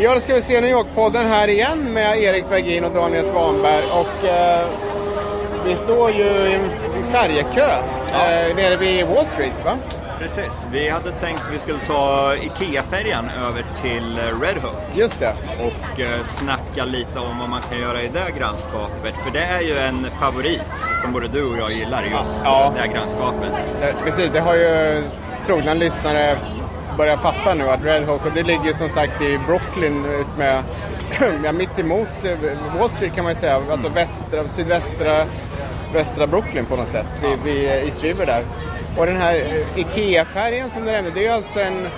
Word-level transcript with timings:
Ja, 0.00 0.14
då 0.14 0.20
ska 0.20 0.34
vi 0.34 0.42
se 0.42 0.60
New 0.60 0.70
York-podden 0.70 1.26
här 1.26 1.48
igen 1.48 1.92
med 1.92 2.18
Erik 2.18 2.48
Bergin 2.48 2.84
och 2.84 2.92
Daniel 2.92 3.24
Svanberg. 3.24 3.84
Och 3.84 4.28
eh, 4.28 4.66
vi 5.64 5.76
står 5.76 6.10
ju 6.10 6.24
i 7.00 7.02
färjekö 7.10 7.68
eh, 8.12 8.56
nere 8.56 8.76
vid 8.76 9.06
Wall 9.06 9.26
Street, 9.26 9.64
va? 9.64 9.78
Precis. 10.22 10.66
Vi 10.70 10.88
hade 10.88 11.12
tänkt 11.12 11.40
att 11.40 11.52
vi 11.54 11.58
skulle 11.58 11.78
ta 11.86 12.34
IKEA-färjan 12.36 13.30
över 13.30 13.64
till 13.82 14.18
eh, 14.18 14.40
Red 14.40 14.56
Hook 14.56 14.74
Just 14.94 15.20
det. 15.20 15.34
och 15.58 16.00
eh, 16.00 16.22
snacka 16.22 16.84
lite 16.84 17.18
om 17.18 17.38
vad 17.38 17.48
man 17.48 17.62
kan 17.62 17.80
göra 17.80 18.02
i 18.02 18.08
det 18.08 18.38
grannskapet. 18.38 19.14
För 19.24 19.32
det 19.32 19.42
är 19.44 19.60
ju 19.60 19.76
en 19.76 20.06
favorit 20.20 20.62
som 21.02 21.12
både 21.12 21.28
du 21.28 21.44
och 21.44 21.58
jag 21.58 21.72
gillar, 21.72 22.02
just 22.02 22.40
Ja. 22.44 22.72
det 22.74 22.80
här 22.80 22.86
grannskapet. 22.86 23.52
Det, 23.80 23.94
precis, 24.04 24.30
det 24.30 24.40
har 24.40 24.54
ju 24.54 25.02
trogna 25.46 25.74
lyssnare 25.74 26.38
börjat 26.98 27.20
fatta 27.22 27.54
nu 27.54 27.68
att 27.70 27.84
Red 27.84 28.04
Hook, 28.04 28.26
och 28.26 28.32
det 28.34 28.42
ligger 28.42 28.64
ju 28.64 28.74
som 28.74 28.88
sagt 28.88 29.22
i 29.22 29.38
Brooklyn 29.46 30.04
ut 30.04 30.38
med, 30.38 30.62
ja, 31.44 31.52
mitt 31.52 31.78
emot 31.78 32.08
eh, 32.24 32.78
Wall 32.78 32.90
Street 32.90 33.14
kan 33.14 33.24
man 33.24 33.32
ju 33.32 33.38
säga, 33.40 33.60
alltså 33.70 33.88
västra, 33.88 34.48
sydvästra 34.48 35.24
västra 35.92 36.26
Brooklyn 36.26 36.64
på 36.64 36.76
något 36.76 36.88
sätt, 36.88 37.06
vid, 37.22 37.38
vid 37.54 37.64
East 37.68 38.02
River 38.02 38.26
där. 38.26 38.44
Och 38.98 39.06
den 39.06 39.16
här 39.16 39.34
eh, 39.34 39.80
IKEA-färgen 39.80 40.70
som 40.70 40.84
du 40.84 40.92
nämnde, 40.92 41.10
det 41.10 41.20
är 41.20 41.24
ju 41.24 41.28
alltså 41.28 41.60
en, 41.60 41.88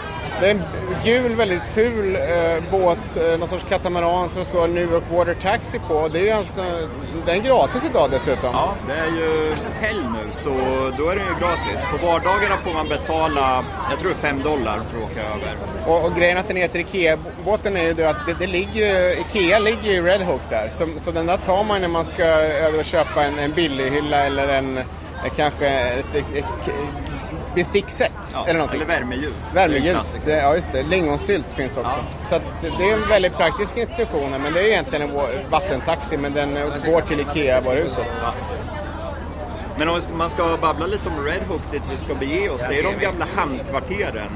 det 0.41 0.47
är 0.47 0.51
en 0.51 0.62
gul, 1.05 1.35
väldigt 1.35 1.62
ful 1.73 2.16
eh, 2.16 2.71
båt, 2.71 3.16
eh, 3.16 3.39
någon 3.39 3.48
sorts 3.48 3.65
katamaran 3.69 4.29
som 4.29 4.39
det 4.39 4.45
står 4.45 4.69
New 4.69 4.93
York 4.93 5.05
Water 5.12 5.35
Taxi 5.35 5.79
på. 5.79 6.09
Det 6.09 6.19
är 6.19 6.25
ju 6.25 6.30
alltså, 6.30 6.65
den 7.27 7.37
är 7.37 7.43
gratis 7.43 7.85
idag 7.85 8.10
dessutom. 8.10 8.51
Ja, 8.52 8.74
det 8.87 8.93
är 8.93 9.07
ju 9.07 9.55
helg 9.80 10.05
nu 10.13 10.33
så 10.33 10.51
då 10.99 11.09
är 11.09 11.16
det 11.16 11.23
ju 11.23 11.41
gratis. 11.41 11.80
På 11.91 12.07
vardagarna 12.07 12.57
får 12.57 12.73
man 12.73 12.88
betala, 12.88 13.65
jag 13.90 13.99
tror 13.99 14.15
5 14.15 14.43
dollar 14.43 14.80
för 14.90 14.99
att 14.99 15.11
åka 15.13 15.21
över. 15.21 15.57
Och, 15.87 16.05
och 16.05 16.15
grejen 16.16 16.38
att 16.38 16.49
den 16.49 16.57
heter 16.57 16.79
Ikea-båten 16.79 17.77
är 17.77 17.83
ju 17.83 18.05
att 18.05 18.27
det, 18.27 18.35
det 18.38 18.46
ligger 18.46 19.21
Ikea 19.21 19.59
ligger 19.59 19.83
ju 19.83 19.93
i 19.93 20.01
Red 20.01 20.23
Hook 20.23 20.43
där. 20.51 20.71
Så, 20.73 20.88
så 21.01 21.11
den 21.11 21.27
där 21.27 21.37
tar 21.37 21.65
man 21.65 21.80
när 21.80 21.88
man 21.88 22.05
ska 22.05 22.24
över 22.24 22.79
och 22.79 22.85
köpa 22.85 23.24
en, 23.24 23.38
en 23.38 23.52
billighylla 23.52 24.16
eller 24.27 24.49
en, 24.49 24.80
kanske 25.29 25.67
ett, 25.69 26.15
ett, 26.15 26.25
ett 26.37 26.75
bestickset 27.55 28.13
Ja, 28.33 28.45
eller 28.47 28.59
någonting. 28.59 28.80
eller 28.83 28.95
värmeljus. 28.95 29.55
Värmeljus, 29.55 30.21
det, 30.27 30.37
ja 30.37 30.55
just 30.55 30.73
det. 30.73 30.83
Lingonsylt 30.83 31.53
finns 31.53 31.77
också. 31.77 31.99
Ja. 32.21 32.25
Så 32.25 32.41
det 32.79 32.85
är 32.91 32.93
en 32.93 33.09
väldigt 33.09 33.37
praktisk 33.37 33.77
institution 33.77 34.30
men 34.30 34.52
det 34.52 34.61
är 34.61 34.65
egentligen 34.65 35.11
en 35.11 35.17
vattentaxi 35.51 36.17
men 36.17 36.33
den 36.33 36.57
eh, 36.57 36.63
går 36.87 37.01
till 37.01 37.21
Ikea-varuhuset. 37.21 38.07
Men 39.79 39.89
om 39.89 40.01
man 40.13 40.30
ska 40.30 40.57
babbla 40.61 40.87
lite 40.87 41.09
om 41.09 41.25
Red 41.25 41.43
Hook 41.49 41.61
dit 41.73 41.83
vi 41.93 41.97
ska 41.97 42.15
bege 42.15 42.49
oss, 42.49 42.61
det 42.69 42.79
är 42.79 42.83
de 42.83 42.99
gamla 43.05 43.27
hamnkvarteren 43.37 44.29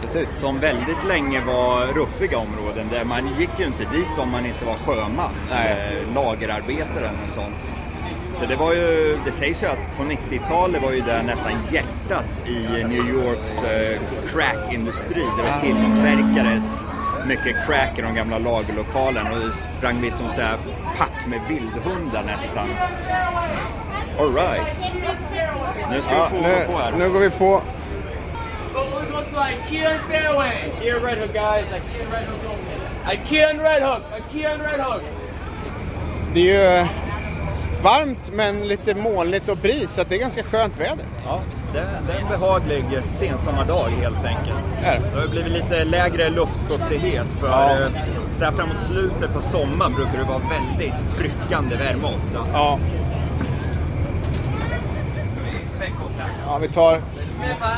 Precis. 0.00 0.38
som 0.40 0.58
väldigt 0.60 1.04
länge 1.08 1.40
var 1.40 1.86
ruffiga 1.86 2.38
områden 2.38 2.88
där 2.92 3.04
man 3.04 3.36
gick 3.38 3.50
ju 3.58 3.64
inte 3.66 3.84
dit 3.84 4.18
om 4.18 4.30
man 4.30 4.46
inte 4.46 4.64
var 4.64 4.74
sjöman 4.74 5.30
Nej. 5.50 5.76
eller 5.90 6.14
lagerarbetare 6.14 7.10
och 7.28 7.34
sånt. 7.34 7.74
Så 8.38 8.46
det 8.46 8.56
var 8.56 8.72
ju, 8.72 9.18
det 9.24 9.32
sägs 9.32 9.62
ju 9.62 9.66
att 9.66 9.96
på 9.96 10.02
90-talet 10.02 10.82
var 10.82 10.90
ju 10.92 11.00
det 11.00 11.22
nästan 11.22 11.52
hjärtat 11.70 12.24
i 12.46 12.84
New 12.84 13.08
Yorks 13.08 13.62
eh, 13.62 14.00
crackindustri. 14.32 15.22
Där 15.36 15.44
det 15.44 15.60
tillverkades 15.60 16.86
mycket 17.26 17.66
crack 17.66 17.98
i 17.98 18.02
de 18.02 18.14
gamla 18.14 18.38
lagerlokalerna 18.38 19.32
och 19.32 19.38
det 19.38 19.52
sprang 19.52 20.00
vi 20.00 20.10
som 20.10 20.28
så 20.28 20.40
här 20.40 20.58
pack 20.98 21.26
med 21.26 21.40
vildhundar 21.48 22.22
nästan. 22.22 22.68
Alright. 24.20 24.78
Nu 25.90 26.00
ska 26.00 26.12
Ja, 26.12 26.28
vi 26.32 26.36
få 26.38 26.42
nu, 26.46 26.54
gå 26.66 26.72
på 26.72 26.78
här. 26.78 26.92
nu 26.98 27.10
går 27.10 27.20
vi 27.20 27.30
på. 27.30 27.62
Det 36.34 36.50
är 36.56 36.80
ju 36.80 36.86
varmt 37.84 38.30
men 38.32 38.68
lite 38.68 38.94
molnigt 38.94 39.48
och 39.48 39.56
bris 39.56 39.90
så 39.90 40.00
att 40.00 40.08
det 40.08 40.14
är 40.16 40.20
ganska 40.20 40.42
skönt 40.42 40.80
väder. 40.80 41.06
Ja, 41.26 41.40
det, 41.72 41.78
det 42.06 42.12
är 42.12 42.20
en 42.20 42.28
behaglig 42.40 42.84
sensommardag 43.18 43.88
helt 43.88 44.24
enkelt. 44.24 44.58
Är 44.82 45.00
det? 45.00 45.20
Har 45.20 45.26
blivit 45.28 45.52
lite 45.52 45.84
lägre 45.84 46.30
luftfuktighet 46.30 47.26
för 47.40 47.48
Ja. 47.48 47.70
eh, 47.80 47.88
så 48.38 48.44
här 48.44 48.52
framåt 48.52 48.80
slutet 48.86 49.32
på 49.34 49.40
sommaren 49.40 49.94
brukar 49.94 50.18
det 50.18 50.24
vara 50.24 50.38
väldigt 50.58 51.16
tryckande 51.16 51.76
värme 51.76 52.04
ofta. 52.04 52.46
Ja. 52.52 52.78
Ja, 56.46 56.58
vi 56.58 56.68
tar... 56.68 57.02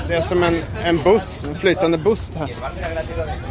Det 0.08 0.14
är 0.14 0.20
som 0.20 0.42
en, 0.42 0.62
en 0.84 1.02
buss, 1.02 1.44
en 1.44 1.54
flytande 1.54 1.98
buss 1.98 2.32
här. 2.38 2.56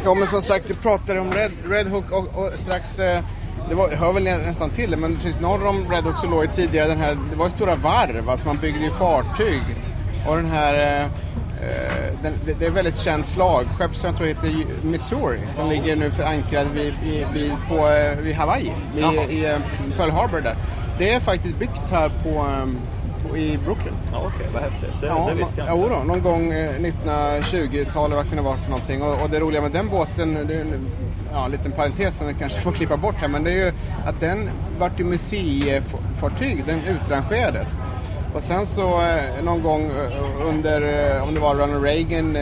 Ja, 0.04 0.14
men 0.14 0.28
som 0.28 0.42
sagt, 0.42 0.68
du 0.68 0.74
pratade 0.74 1.20
om 1.20 1.32
Red, 1.32 1.52
Red 1.68 1.86
Hook 1.86 2.10
och, 2.10 2.26
och 2.44 2.52
strax... 2.54 2.98
eh, 2.98 3.20
Det 3.68 3.74
var, 3.74 3.88
hör 3.90 4.12
väl 4.12 4.24
nästan 4.24 4.70
till 4.70 4.90
det, 4.90 4.96
men 4.96 5.16
precis 5.16 5.40
norr 5.40 5.66
om 5.66 5.86
Red 5.90 6.04
så 6.16 6.26
låg 6.26 6.42
ju 6.44 6.50
tidigare 6.50 6.88
den 6.88 6.98
här... 6.98 7.16
Det 7.30 7.36
var 7.36 7.46
ju 7.46 7.50
stora 7.50 7.74
varv, 7.74 8.30
alltså 8.30 8.46
man 8.46 8.56
byggde 8.56 8.84
ju 8.84 8.90
fartyg. 8.90 9.62
Och 10.28 10.36
den 10.36 10.46
här... 10.50 10.74
eh, 10.74 11.02
eh, 11.04 12.12
Den, 12.22 12.32
det, 12.46 12.52
det 12.58 12.66
är 12.66 12.70
väldigt 12.70 12.98
känt 12.98 13.26
slagskepp 13.26 13.94
som 13.94 14.08
jag 14.08 14.16
tror 14.16 14.26
heter 14.26 14.64
Missouri 14.82 15.40
som 15.50 15.68
ligger 15.68 15.96
nu 15.96 16.10
förankrad 16.10 16.66
vid, 16.74 16.94
vid, 17.34 17.52
på, 17.68 17.88
eh, 17.88 18.18
vid 18.18 18.34
Hawaii, 18.36 18.72
i, 18.96 19.00
i 19.34 19.44
eh, 19.50 19.58
Pearl 19.96 20.10
Harbor 20.10 20.40
där. 20.40 20.56
Det 20.98 21.10
är 21.14 21.20
faktiskt 21.20 21.56
byggt 21.58 21.90
här 21.90 22.08
på, 22.22 22.28
eh, 22.28 22.66
på, 23.30 23.36
i 23.36 23.58
Brooklyn. 23.64 23.94
Ja, 24.12 24.22
okej, 24.26 24.46
vad 24.54 24.62
häftigt. 24.62 24.90
Det, 25.00 25.06
Ja, 25.06 25.26
det 25.30 25.34
visste 25.34 25.60
jag 25.66 25.76
inte. 25.76 25.88
då, 25.98 26.02
någon 26.04 26.22
gång 26.22 26.52
eh, 26.52 26.70
1920-talet, 26.80 28.16
vad 28.16 28.28
kan 28.28 28.36
det 28.36 28.42
vara 28.42 28.56
för 28.56 28.70
någonting? 28.70 29.02
Och, 29.02 29.22
och 29.22 29.30
det 29.30 29.40
roliga 29.40 29.62
med 29.62 29.72
den 29.72 29.88
båten, 29.88 30.34
det 30.48 30.64
ja, 31.32 31.44
en 31.44 31.50
liten 31.50 31.72
parentes 31.72 32.16
som 32.16 32.26
vi 32.26 32.34
kanske 32.34 32.60
får 32.60 32.72
klippa 32.72 32.96
bort 32.96 33.14
här, 33.14 33.28
men 33.28 33.44
det 33.44 33.50
är 33.50 33.66
ju 33.66 33.72
att 34.06 34.20
den 34.20 34.50
vart 34.78 35.00
ju 35.00 35.04
museifartyg, 35.04 36.64
den 36.66 36.80
utrangerades. 36.80 37.78
Och 38.34 38.42
sen 38.42 38.66
så 38.66 39.00
eh, 39.00 39.44
någon 39.44 39.62
gång 39.62 39.82
eh, 39.82 40.46
under, 40.48 40.82
eh, 41.16 41.22
om 41.22 41.34
det 41.34 41.40
var 41.40 41.54
Ronald 41.54 41.84
Reagan 41.84 42.36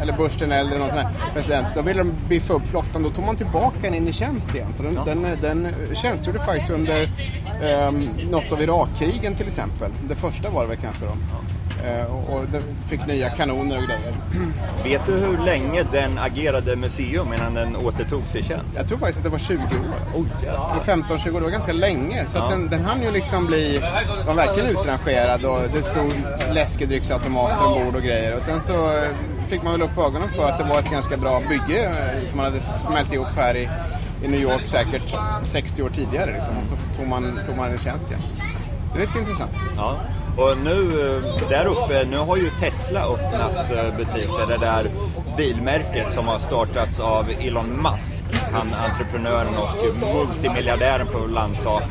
eller 0.00 0.16
Bush 0.16 0.38
den 0.38 0.52
äldre, 0.52 0.78
någon 0.78 0.88
sån 0.88 0.98
här 0.98 1.10
president, 1.34 1.66
då 1.74 1.82
ville 1.82 1.98
de 1.98 2.12
biffa 2.28 2.54
upp 2.54 2.66
flottan. 2.66 3.02
Då 3.02 3.10
tog 3.10 3.24
man 3.24 3.36
tillbaka 3.36 3.76
den 3.82 3.94
in 3.94 4.08
i 4.08 4.12
tjänst 4.12 4.54
igen. 4.54 4.74
Så 4.74 4.82
den, 4.82 4.94
den, 4.94 5.22
den 5.42 5.74
tjänstgjorde 5.94 6.38
faktiskt 6.38 6.70
under 6.70 7.10
um, 7.88 8.10
något 8.30 8.52
av 8.52 8.62
Irakkrigen 8.62 9.34
till 9.34 9.46
exempel. 9.46 9.90
Det 10.08 10.14
första 10.14 10.50
var 10.50 10.62
det 10.62 10.68
väl 10.68 10.76
kanske 10.76 11.04
då. 11.04 11.10
Eh, 11.10 11.57
och, 12.10 12.34
och 12.36 12.44
den 12.52 12.62
fick 12.88 13.06
nya 13.06 13.30
kanoner 13.30 13.76
och 13.76 13.82
grejer. 13.82 14.14
Vet 14.84 15.06
du 15.06 15.12
hur 15.12 15.38
länge 15.44 15.84
den 15.92 16.18
agerade 16.18 16.76
museum 16.76 17.32
innan 17.34 17.54
den 17.54 17.76
återtogs 17.76 18.36
i 18.36 18.42
tjänst? 18.42 18.66
Jag 18.76 18.88
tror 18.88 18.98
faktiskt 18.98 19.18
att 19.18 19.24
det 19.24 19.30
var 19.30 19.38
20 19.38 19.56
år. 19.62 19.68
Oj, 20.14 20.24
jävlar. 20.44 20.80
15-20 20.86 21.28
år, 21.30 21.38
det 21.38 21.44
var 21.44 21.50
ganska 21.50 21.72
länge. 21.72 22.26
Så 22.26 22.38
att 22.38 22.44
Ja. 22.44 22.50
den, 22.50 22.68
den 22.68 22.84
hann 22.84 23.02
ju 23.02 23.10
liksom 23.10 23.46
bli, 23.46 23.78
var 24.26 24.34
verkligen 24.34 24.68
utrangerad 24.70 25.44
och 25.44 25.58
det 25.74 25.82
stod 25.82 26.12
läskedrycksautomater 26.54 27.64
ombord 27.66 27.94
och 27.96 28.02
grejer. 28.02 28.36
Och 28.36 28.42
sen 28.42 28.60
så 28.60 28.86
eh, 28.88 29.02
fick 29.46 29.62
man 29.62 29.72
väl 29.72 29.82
upp 29.82 29.98
ögonen 29.98 30.28
för 30.36 30.48
att 30.48 30.58
det 30.58 30.64
var 30.64 30.78
ett 30.78 30.90
ganska 30.90 31.16
bra 31.16 31.40
bygge 31.48 31.84
eh, 31.84 32.28
som 32.28 32.36
man 32.36 32.46
hade 32.46 32.60
smält 32.60 33.12
ihop 33.12 33.28
här 33.36 33.54
i, 33.56 33.68
i 34.24 34.28
New 34.28 34.40
York 34.40 34.66
säkert 34.66 35.14
60 35.44 35.82
år 35.82 35.88
tidigare. 35.88 36.32
Liksom. 36.32 36.58
Och 36.60 36.66
så 36.66 36.74
tog 36.96 37.06
man, 37.08 37.40
tog 37.46 37.56
man 37.56 37.70
en 37.70 37.78
tjänst 37.78 38.06
igen. 38.08 38.22
Det 38.94 39.02
är 39.02 39.06
lite 39.06 39.18
intressant. 39.18 39.50
Ja. 39.76 39.96
Och 40.38 40.58
nu 40.64 41.06
eh, 41.16 41.48
där 41.48 41.66
uppe, 41.66 42.04
nu 42.04 42.16
har 42.16 42.36
ju 42.36 42.50
Tesla 42.60 43.00
öppnat 43.00 43.70
eh, 43.70 43.96
butiker. 43.96 44.46
Det 44.48 44.58
där 44.58 44.90
bilmärket 45.36 46.12
som 46.12 46.28
har 46.28 46.38
startats 46.38 47.00
av 47.00 47.30
Elon 47.40 47.66
Musk. 47.66 48.24
Han 48.52 48.74
entreprenören 48.74 49.54
och 49.56 49.68
multimiljardären 50.14 51.06
får 51.06 51.20
väl 51.20 51.38
anta. 51.38 51.82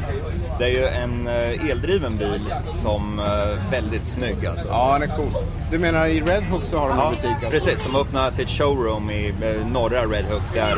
Det 0.60 0.66
är 0.66 0.69
ju 0.69 0.86
en 0.86 1.27
eh, 1.27 1.69
eldriven 1.71 2.18
bil 2.18 2.54
som 2.81 3.19
är 3.19 3.71
väldigt 3.71 4.07
snygg 4.07 4.45
alltså. 4.45 4.68
Ja, 4.68 4.98
den 5.00 5.12
är 5.12 5.16
cool. 5.16 5.33
Du 5.71 5.80
menar 5.80 6.06
i 6.06 6.21
Red 6.21 6.44
Hook 6.44 6.66
så 6.66 6.77
har 6.77 6.89
de 6.89 6.98
en 6.98 7.04
Ja, 7.04 7.10
butik? 7.10 7.31
Alltså. 7.31 7.50
precis. 7.50 7.83
De 7.86 7.95
har 7.95 8.01
öppnat 8.01 8.33
sitt 8.33 8.50
showroom 8.50 9.12
i 9.12 9.33
norra 9.66 10.06
Red 10.06 10.25
Hook 10.25 10.54
där, 10.54 10.75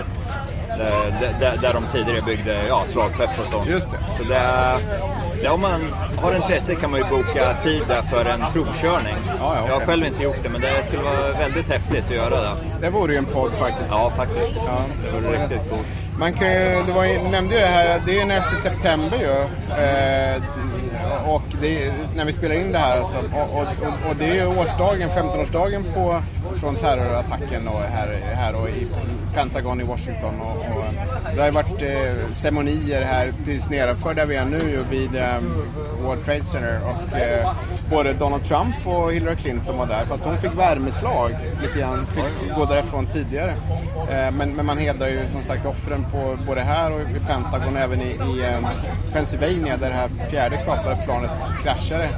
där, 0.78 1.36
där, 1.40 1.58
där 1.62 1.74
de 1.74 1.84
tidigare 1.92 2.22
byggde 2.22 2.68
ja, 2.68 2.84
slagskepp 2.88 3.40
och 3.44 3.50
sånt. 3.50 3.70
Just 3.70 3.92
det. 3.92 3.98
Så 4.18 4.24
det, 4.24 4.80
det, 5.42 5.50
om 5.50 5.62
man 5.62 5.82
har 6.22 6.36
intresse 6.36 6.76
kan 6.76 6.92
man 6.92 7.00
ju 7.00 7.06
boka 7.10 7.54
tid 7.64 7.84
där 7.88 8.02
för 8.02 8.26
en 8.26 8.44
provkörning. 8.54 9.16
ja, 9.40 9.58
Jag 9.68 9.80
har 9.80 9.86
själv 9.86 10.06
inte 10.06 10.24
gjort 10.24 10.44
det 10.44 10.50
men 10.50 10.62
det 10.62 10.84
skulle 10.86 11.04
vara 11.04 11.32
väldigt 11.32 11.70
häftigt 11.70 12.06
att 12.06 12.12
göra 12.12 12.42
det. 12.42 12.52
Det 12.82 12.90
vore 12.90 13.12
ju 13.12 13.18
en 13.18 13.26
podd 13.26 13.52
faktiskt. 13.54 13.90
Ja, 13.90 14.12
faktiskt. 14.18 14.56
Ja, 14.56 14.82
det 15.04 15.12
vore 15.12 15.42
riktigt 15.44 15.70
coolt. 15.70 15.88
Man 16.20 16.34
kan 16.34 16.48
ju, 16.54 16.84
du 16.86 16.92
var, 16.92 17.32
nämnde 17.32 17.56
ju 17.56 17.62
det 17.62 17.68
här, 17.68 18.02
det 18.06 18.12
är 18.12 18.14
ju 18.14 18.20
den 18.20 18.32
11 18.32 18.44
september 18.64 19.18
ju. 19.18 19.32
Eh, 19.84 20.42
och 21.28 21.42
det 21.62 21.86
är, 21.86 21.94
när 22.16 22.26
vi 22.26 22.34
spelar 22.34 22.56
in 22.56 22.72
det 22.72 22.78
här 22.78 22.98
alltså. 22.98 23.18
Och, 23.18 23.54
och, 23.54 23.62
och, 23.62 24.10
och 24.10 24.16
det 24.20 24.26
är 24.30 24.34
ju 24.34 24.48
årsdagen, 24.48 25.10
15-årsdagen 25.10 25.94
på 25.94 26.22
från 26.60 26.76
terrorattacken 26.76 27.68
och 27.68 27.82
här, 27.82 28.34
här 28.36 28.56
och 28.56 28.70
i 28.70 28.88
Pentagon 29.34 29.82
i 29.82 29.84
Washington. 29.84 30.42
Och, 30.42 30.58
och 30.58 30.84
det 31.40 31.44
har 31.44 31.50
ju 31.50 31.54
varit 31.56 31.82
eh, 31.82 32.34
ceremonier 32.36 33.02
här 33.02 33.32
precis 33.46 33.70
nedanför 33.70 34.14
där 34.14 34.26
vi 34.26 34.36
är 34.36 34.46
nu 34.46 34.86
vid 34.90 35.16
eh, 35.16 35.40
World 36.02 36.26
Trade 36.26 36.44
Center 36.44 36.82
och 36.84 37.18
eh, 37.18 37.54
både 37.90 38.14
Donald 38.14 38.44
Trump 38.44 38.76
och 38.86 39.14
Hillary 39.14 39.36
Clinton 39.36 39.78
var 39.78 39.86
där 39.86 40.06
fast 40.06 40.24
hon 40.24 40.38
fick 40.38 40.54
värmeslag 40.54 41.32
lite 41.62 41.80
grann, 41.80 42.06
fick 42.06 42.56
gå 42.56 42.66
därifrån 42.66 43.06
tidigare. 43.06 43.52
Eh, 44.12 44.32
men, 44.32 44.56
men 44.56 44.66
man 44.66 44.78
hedrar 44.78 45.08
ju 45.08 45.28
som 45.28 45.44
sagt 45.44 45.66
offren 45.66 46.06
på 46.12 46.38
både 46.48 46.62
här 46.62 46.96
och 46.96 47.02
i 47.02 47.20
Pentagon 47.28 47.76
och 47.76 47.82
även 47.82 48.02
i, 48.02 48.06
i 48.06 48.44
eh, 48.44 48.70
Pennsylvania 49.14 49.78
där 49.78 49.90
det 49.90 49.96
här 49.96 50.10
fjärde 50.30 50.58
kapade 50.58 51.02
planet 51.06 51.32
kraschade. 51.64 52.10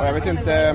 Och 0.00 0.06
jag 0.06 0.12
vet 0.12 0.26
inte, 0.26 0.54
eh, 0.54 0.74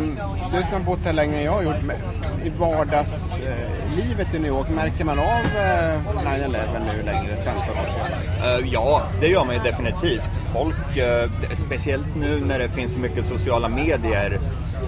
du 0.54 0.64
som 0.64 0.74
har 0.74 0.80
bott 0.80 1.06
här 1.06 1.14
längre 1.14 1.38
än 1.38 1.44
jag 1.44 1.52
har 1.52 1.64
gjort, 1.64 1.84
men 1.84 1.96
i 2.44 2.48
eh, 2.48 3.79
vardagslivet 4.00 4.34
i 4.36 4.40
New 4.40 4.48
York, 4.52 4.70
märker 4.70 5.06
man 5.06 5.20
av 5.20 5.26
eh, 5.26 6.02
9-11 6.26 6.96
nu 6.98 7.04
längre, 7.04 7.36
15 7.36 7.54
år 7.70 7.88
senare? 7.88 8.60
Eh, 8.60 8.68
Ja, 8.72 9.02
det 9.20 9.28
gör 9.28 9.46
man 9.46 9.56
ju 9.56 9.62
definitivt. 9.62 10.30
Folk, 10.54 10.98
eh, 10.98 11.30
speciellt 11.54 12.16
nu 12.16 12.40
när 12.46 12.60
det 12.60 12.70
finns 12.70 12.94
så 12.94 13.00
mycket 13.00 13.26
sociala 13.26 13.68
medier, 13.70 14.40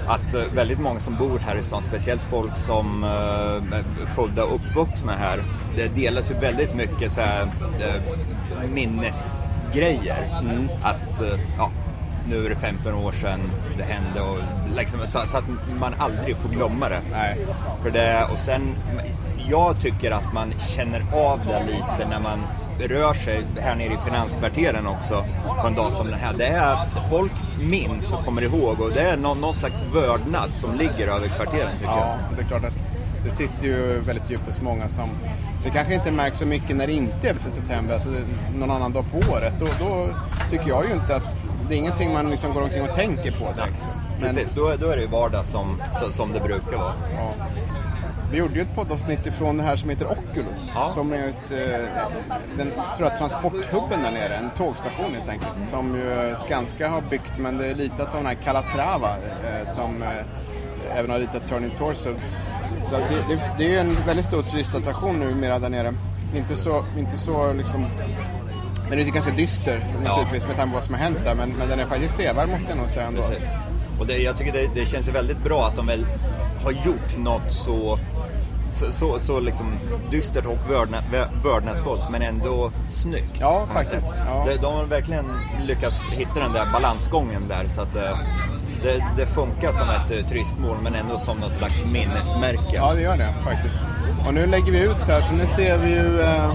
att 0.08 0.34
eh, 0.34 0.42
väldigt 0.56 0.80
många 0.80 1.00
som 1.00 1.16
bor 1.18 1.40
här 1.40 1.56
i 1.58 1.62
stan, 1.62 1.84
speciellt 1.84 2.22
folk 2.22 2.58
som 2.58 3.04
eh, 3.04 3.78
är 3.78 3.84
födda 4.16 4.44
och 4.44 4.56
uppvuxna 4.56 5.12
här, 5.16 5.44
det 5.76 5.88
delas 5.96 6.32
ju 6.32 6.36
väldigt 6.36 6.76
mycket 6.76 7.12
så 7.12 7.22
här, 7.22 7.42
eh, 7.44 8.70
minnesgrejer. 8.70 10.42
Att, 10.84 11.22
eh, 11.22 11.40
ja, 11.58 11.72
nu 12.32 12.46
är 12.46 12.50
det 12.50 12.56
15 12.56 12.94
år 12.94 13.12
sedan 13.12 13.40
det 13.78 13.84
hände 13.84 14.22
och 14.22 14.38
liksom, 14.78 15.00
så, 15.08 15.20
så 15.28 15.38
att 15.38 15.44
man 15.80 15.94
aldrig 15.98 16.36
får 16.36 16.50
glömma 16.50 16.90
det. 16.90 17.02
Nej. 17.12 17.38
För 17.84 17.92
det, 17.92 18.28
och 18.32 18.40
sen, 18.40 18.76
jag 19.50 19.82
tycker 19.82 20.12
att 20.12 20.34
man 20.34 20.54
känner 20.76 21.06
av 21.14 21.40
det 21.48 21.64
lite 21.66 22.10
när 22.10 22.20
man 22.20 22.40
rör 22.80 23.14
sig 23.14 23.44
här 23.62 23.76
nere 23.76 23.94
i 23.94 23.98
finanskvarteren 24.06 24.88
också 24.88 25.26
på 25.62 25.68
en 25.68 25.76
dag 25.76 25.92
som 25.92 26.08
den 26.08 26.20
här. 26.20 26.34
Det 26.34 26.46
är, 26.46 26.88
folk 27.10 27.32
minns 27.70 28.14
och 28.14 28.26
kommer 28.26 28.42
ihåg 28.42 28.82
och 28.82 28.92
det 28.92 29.02
är 29.02 29.18
någon, 29.18 29.42
någon 29.42 29.56
slags 29.56 29.84
vördnad 29.94 30.54
som 30.54 30.74
ligger 30.74 31.08
över 31.08 31.28
kvarteren 31.28 31.72
tycker 31.78 31.92
Ja, 31.92 32.18
det 32.36 32.42
är 32.42 32.48
klart 32.48 32.66
att 32.66 32.74
det 33.26 33.32
sitter 33.32 33.68
ju 33.68 34.00
väldigt 34.00 34.32
djupt 34.32 34.46
hos 34.46 34.62
många 34.62 34.90
som... 34.90 35.10
Så 35.62 35.68
det 35.68 35.70
kanske 35.70 35.94
inte 35.94 36.12
märks 36.12 36.40
så 36.40 36.46
mycket 36.46 36.76
när 36.76 36.88
det 36.88 36.94
inte 36.94 37.30
är 37.30 37.34
för 37.34 37.52
september, 37.52 37.94
alltså 37.94 38.10
någon 38.56 38.72
annan 38.72 38.94
dag 38.94 39.06
på 39.12 39.32
året. 39.32 39.54
Då, 39.60 39.66
då 39.80 40.10
tycker 40.50 40.70
jag 40.70 40.86
ju 40.86 40.94
inte 40.94 41.16
att... 41.16 41.38
Det 41.72 41.76
är 41.76 41.80
ingenting 41.80 42.14
man 42.14 42.30
liksom 42.30 42.54
går 42.54 42.62
omkring 42.62 42.82
och 42.82 42.94
tänker 42.94 43.32
på 43.32 43.46
direkt. 43.56 43.88
jag. 44.20 44.28
Precis, 44.28 44.52
då, 44.56 44.76
då 44.80 44.88
är 44.88 44.96
det 44.96 45.02
ju 45.02 45.08
vardag 45.08 45.46
som, 45.46 45.82
som 46.12 46.32
det 46.32 46.40
brukar 46.40 46.78
vara. 46.78 46.94
Ja. 47.16 47.34
Vi 48.32 48.38
gjorde 48.38 48.54
ju 48.54 48.62
ett 48.62 48.76
poddavsnitt 48.76 49.26
ifrån 49.26 49.58
det 49.58 49.64
här 49.64 49.76
som 49.76 49.90
heter 49.90 50.06
Oculus. 50.06 50.72
Ja. 50.76 50.90
Som 50.90 51.14
är 51.14 51.28
ett, 51.28 51.52
eh, 51.52 51.86
den 52.58 52.72
tror 52.98 53.10
jag, 53.10 53.18
transporthubben 53.18 54.04
där 54.04 54.12
nere, 54.12 54.36
en 54.36 54.50
tågstation 54.50 55.14
helt 55.14 55.30
enkelt. 55.30 55.70
Som 55.70 55.96
ju 55.96 56.36
Skanska 56.38 56.90
har 56.90 57.02
byggt 57.02 57.38
men 57.38 57.58
det 57.58 57.68
är 57.68 57.76
ritat 57.76 58.08
av 58.08 58.16
den 58.16 58.26
här 58.26 58.38
Calatrava 58.44 59.10
eh, 59.18 59.70
som 59.70 60.04
eh, 60.04 60.98
även 60.98 61.12
har 61.12 61.20
ritat 61.20 61.48
Turning 61.48 61.72
Torso. 61.78 62.10
Så 62.86 62.98
det, 62.98 63.36
det, 63.36 63.42
det 63.58 63.66
är 63.66 63.70
ju 63.70 63.78
en 63.78 63.96
väldigt 64.06 64.26
stor 64.26 64.44
turistattraktion 64.44 65.20
numera 65.20 65.60
där 65.60 65.70
nere. 65.70 65.94
Inte 66.36 66.56
så, 66.56 66.86
inte 66.98 67.18
så 67.18 67.54
liksom 67.54 67.86
den 68.98 69.08
är 69.08 69.12
ganska 69.12 69.32
dyster 69.32 69.86
naturligtvis 70.04 70.46
med 70.48 70.56
tanke 70.56 70.70
på 70.72 70.74
vad 70.76 70.84
som 70.84 70.94
har 70.94 71.02
hänt 71.02 71.18
där 71.26 71.36
men, 71.36 71.50
men 71.50 71.70
den 71.70 71.80
är 71.80 71.86
faktiskt 71.86 72.16
sevärd 72.16 72.50
måste 72.50 72.66
jag 72.70 72.78
nog 72.78 72.90
säga 72.90 73.06
ändå. 73.08 73.22
Precis. 73.22 73.50
Och 74.00 74.08
det, 74.08 74.18
jag 74.18 74.38
tycker 74.38 74.52
det, 74.54 74.70
det 74.76 74.86
känns 74.86 75.08
ju 75.08 75.12
väldigt 75.12 75.44
bra 75.44 75.68
att 75.68 75.76
de 75.76 75.88
väl 75.88 76.06
har 76.64 76.72
gjort 76.72 77.18
något 77.18 77.52
så, 77.52 78.00
så, 78.72 78.86
så, 78.92 79.20
så 79.20 79.40
liksom 79.40 79.74
dystert 80.12 80.46
och 80.46 80.58
vördna- 80.70 81.04
vö- 81.12 81.44
vördnadsfullt 81.44 82.02
men 82.12 82.22
ändå 82.22 82.72
snyggt. 82.90 83.38
Ja, 83.40 83.66
faktiskt. 83.74 84.08
Ja. 84.28 84.46
De, 84.48 84.56
de 84.58 84.74
har 84.74 84.86
verkligen 84.86 85.26
lyckats 85.68 86.02
hitta 86.12 86.40
den 86.40 86.54
där 86.54 86.66
balansgången 86.74 87.48
där 87.48 87.68
så 87.68 87.82
att 87.82 87.96
eh, 87.96 88.18
det, 88.84 89.06
det 89.18 89.26
funkar 89.26 89.72
som 89.72 89.90
ett 89.90 90.12
eh, 90.12 90.28
turistmål 90.30 90.78
men 90.84 90.96
ändå 90.96 91.18
som 91.18 91.38
något 91.38 91.54
slags 91.54 91.92
minnesmärke. 91.92 92.76
Ja, 92.76 92.94
det 92.94 93.02
gör 93.02 93.18
det 93.18 93.34
faktiskt. 93.44 93.78
Och 94.28 94.34
nu 94.34 94.46
lägger 94.46 94.72
vi 94.72 94.80
ut 94.84 94.98
här, 95.08 95.22
så 95.22 95.34
nu 95.34 95.48
ser 95.48 95.78
vi 95.78 95.90
ju 95.90 96.22
eh, 96.22 96.52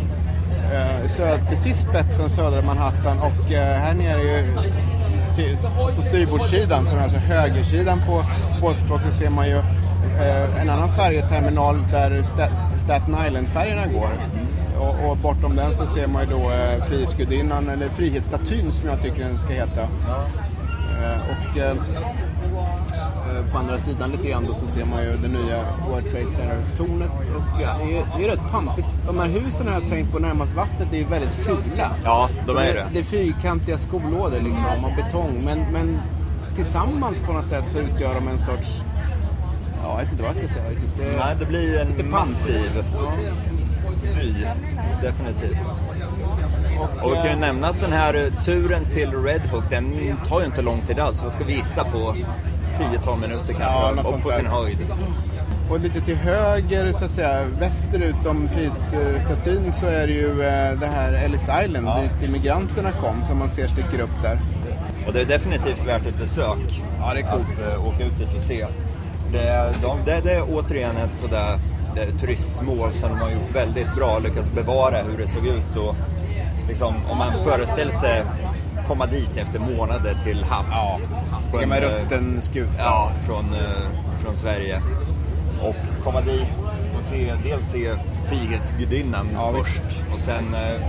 söd, 1.08 1.40
precis 1.48 1.80
spetsen 1.80 2.30
södra 2.30 2.62
Manhattan 2.62 3.18
och 3.18 3.52
eh, 3.52 3.78
här 3.80 3.94
nere 3.94 4.22
ju 4.22 4.44
till, 5.36 5.56
på 5.96 6.02
styrbordssidan, 6.02 6.86
som 6.86 6.98
är 6.98 7.02
alltså 7.02 7.18
högersidan 7.18 8.02
på 8.06 8.22
båtspråket, 8.60 9.14
ser 9.14 9.30
man 9.30 9.46
ju 9.48 9.56
eh, 10.20 10.60
en 10.60 10.70
annan 10.70 10.92
färjeterminal 10.92 11.82
där 11.92 12.10
Sta- 12.22 12.76
Staten 12.84 13.16
Island-färgerna 13.26 13.86
går. 13.86 14.10
Och, 14.78 15.10
och 15.10 15.16
bortom 15.16 15.56
den 15.56 15.74
så 15.74 15.86
ser 15.86 16.06
man 16.06 16.22
ju 16.22 16.30
då 16.30 16.50
eh, 16.50 16.84
Frihetsgudinnan, 16.84 17.68
eller 17.68 17.88
Frihetsstatyn 17.88 18.72
som 18.72 18.88
jag 18.88 19.00
tycker 19.00 19.24
den 19.24 19.38
ska 19.38 19.52
heta. 19.52 19.82
Eh, 19.82 21.20
och 21.30 21.58
eh, 21.58 21.70
Eh, 21.70 21.76
på 23.52 23.58
andra 23.58 23.78
sidan 23.78 24.10
lite 24.10 24.28
grann 24.28 24.44
då 24.46 24.54
så 24.54 24.66
ser 24.66 24.84
man 24.84 25.02
ju 25.02 25.16
det 25.16 25.28
nya 25.28 25.64
World 25.90 26.10
Trade 26.10 26.28
Center-tornet. 26.30 27.10
Och 27.36 27.62
ja, 27.62 27.76
det, 27.78 27.98
är, 27.98 28.06
det 28.18 28.24
är 28.24 28.28
rätt 28.28 28.50
pampigt. 28.50 28.88
De 29.06 29.18
här 29.18 29.28
husen 29.28 29.66
har 29.68 29.74
jag 29.74 29.88
tänkt 29.90 30.12
på 30.12 30.18
närmast 30.18 30.54
vattnet 30.54 30.92
är 30.92 30.96
ju 30.96 31.04
väldigt 31.04 31.34
fula. 31.34 31.90
Ja, 32.04 32.30
de 32.46 32.56
är 32.56 32.74
det. 32.74 32.86
Det 32.92 32.98
är 32.98 33.02
fyrkantiga 33.02 33.78
skolådor 33.78 34.40
liksom 34.40 34.84
av 34.84 34.96
betong. 34.96 35.42
Men, 35.44 35.58
men 35.72 36.00
tillsammans 36.54 37.20
på 37.20 37.32
något 37.32 37.46
sätt 37.46 37.68
så 37.68 37.78
utgör 37.78 38.14
de 38.14 38.28
en 38.28 38.38
sorts... 38.38 38.82
Ja, 39.82 39.90
jag 39.90 39.98
vet 39.98 40.12
inte 40.12 40.22
vad 40.22 40.30
jag 40.30 40.36
ska 40.36 40.48
säga. 40.48 40.70
Lite, 40.70 41.18
Nej, 41.18 41.36
det 41.40 41.46
blir 41.46 41.80
en 41.80 42.10
massiv 42.10 42.84
by. 44.02 44.46
Definitivt. 45.02 45.58
Och 47.02 47.12
vi 47.12 47.16
kan 47.16 47.30
ju 47.30 47.36
nämna 47.36 47.68
att 47.68 47.80
den 47.80 47.92
här 47.92 48.30
turen 48.44 48.84
till 48.84 49.10
Red 49.10 49.40
Hook, 49.40 49.64
den 49.70 50.16
tar 50.26 50.40
ju 50.40 50.46
inte 50.46 50.62
lång 50.62 50.80
tid 50.80 50.98
alls. 50.98 51.22
Vad 51.22 51.32
ska 51.32 51.44
vi 51.44 51.52
gissa 51.52 51.84
på? 51.84 52.16
10-12 52.78 53.20
minuter 53.20 53.54
kanske, 53.54 54.12
Ja, 54.12 54.18
på 54.22 54.30
sin 54.30 54.46
höjd. 54.46 54.78
Och 55.70 55.80
lite 55.80 56.00
till 56.00 56.16
höger, 56.16 56.92
så 56.92 57.04
att 57.04 57.10
säga, 57.10 57.42
västerut 57.60 58.26
om 58.26 58.48
Frihetsstatyn 58.48 59.72
så 59.72 59.86
är 59.86 60.06
det 60.06 60.12
ju 60.12 60.42
eh, 60.42 60.72
det 60.80 60.86
här 60.86 61.12
Ellis 61.12 61.48
Island 61.64 61.86
Ja. 61.86 62.00
dit 62.02 62.28
immigranterna 62.28 62.90
kom 62.92 63.24
som 63.24 63.38
man 63.38 63.48
ser 63.50 63.66
sticker 63.66 64.00
upp 64.00 64.22
där. 64.22 64.38
Och 65.06 65.12
det 65.12 65.20
är 65.20 65.24
definitivt 65.24 65.84
värt 65.86 66.06
ett 66.06 66.18
besök. 66.18 66.82
Ja, 67.00 67.14
det 67.14 67.20
är 67.20 67.30
coolt. 67.32 67.46
Att 67.66 67.72
eh, 67.74 67.86
åka 67.88 68.04
ut 68.04 68.18
dit 68.18 68.34
och 68.36 68.42
se. 68.42 68.66
Det, 69.32 69.42
är- 69.48 69.72
de, 69.82 69.98
det, 70.04 70.20
det 70.24 70.32
är 70.32 70.42
återigen 70.54 70.96
ett 70.96 71.18
sådär 71.18 71.58
eh, 71.96 72.14
turistmål 72.20 72.92
som 72.92 73.08
de 73.10 73.18
har 73.20 73.30
gjort 73.30 73.54
väldigt 73.54 73.94
bra, 73.94 74.18
lyckats 74.18 74.50
bevara 74.50 74.96
hur 75.02 75.18
det 75.18 75.28
såg 75.28 75.46
ut. 75.46 75.76
Och 75.76 75.94
liksom, 76.68 76.94
om 77.10 77.18
man 77.18 77.32
föreställer 77.44 77.92
sig 77.92 78.22
komma 78.86 79.06
dit 79.06 79.36
efter 79.36 79.58
månader 79.58 80.16
till 80.24 80.44
havs. 80.44 80.66
Ja, 80.70 80.98
en, 81.52 81.60
gammal 81.60 81.82
eh, 81.82 81.88
rutten 81.90 82.42
skuta. 82.42 82.72
Ja, 82.78 83.10
från, 83.26 83.54
eh, 83.54 83.60
från 84.24 84.36
Sverige. 84.36 84.80
Och 85.62 85.76
komma 86.04 86.20
dit 86.20 86.48
och 86.98 87.04
se, 87.04 87.34
dels 87.44 87.70
se 87.70 87.94
Frihetsgudinnan 88.28 89.28
Ja, 89.34 89.52
först 89.56 89.82
och 90.14 90.20
sen 90.20 90.54
eh, 90.54 90.80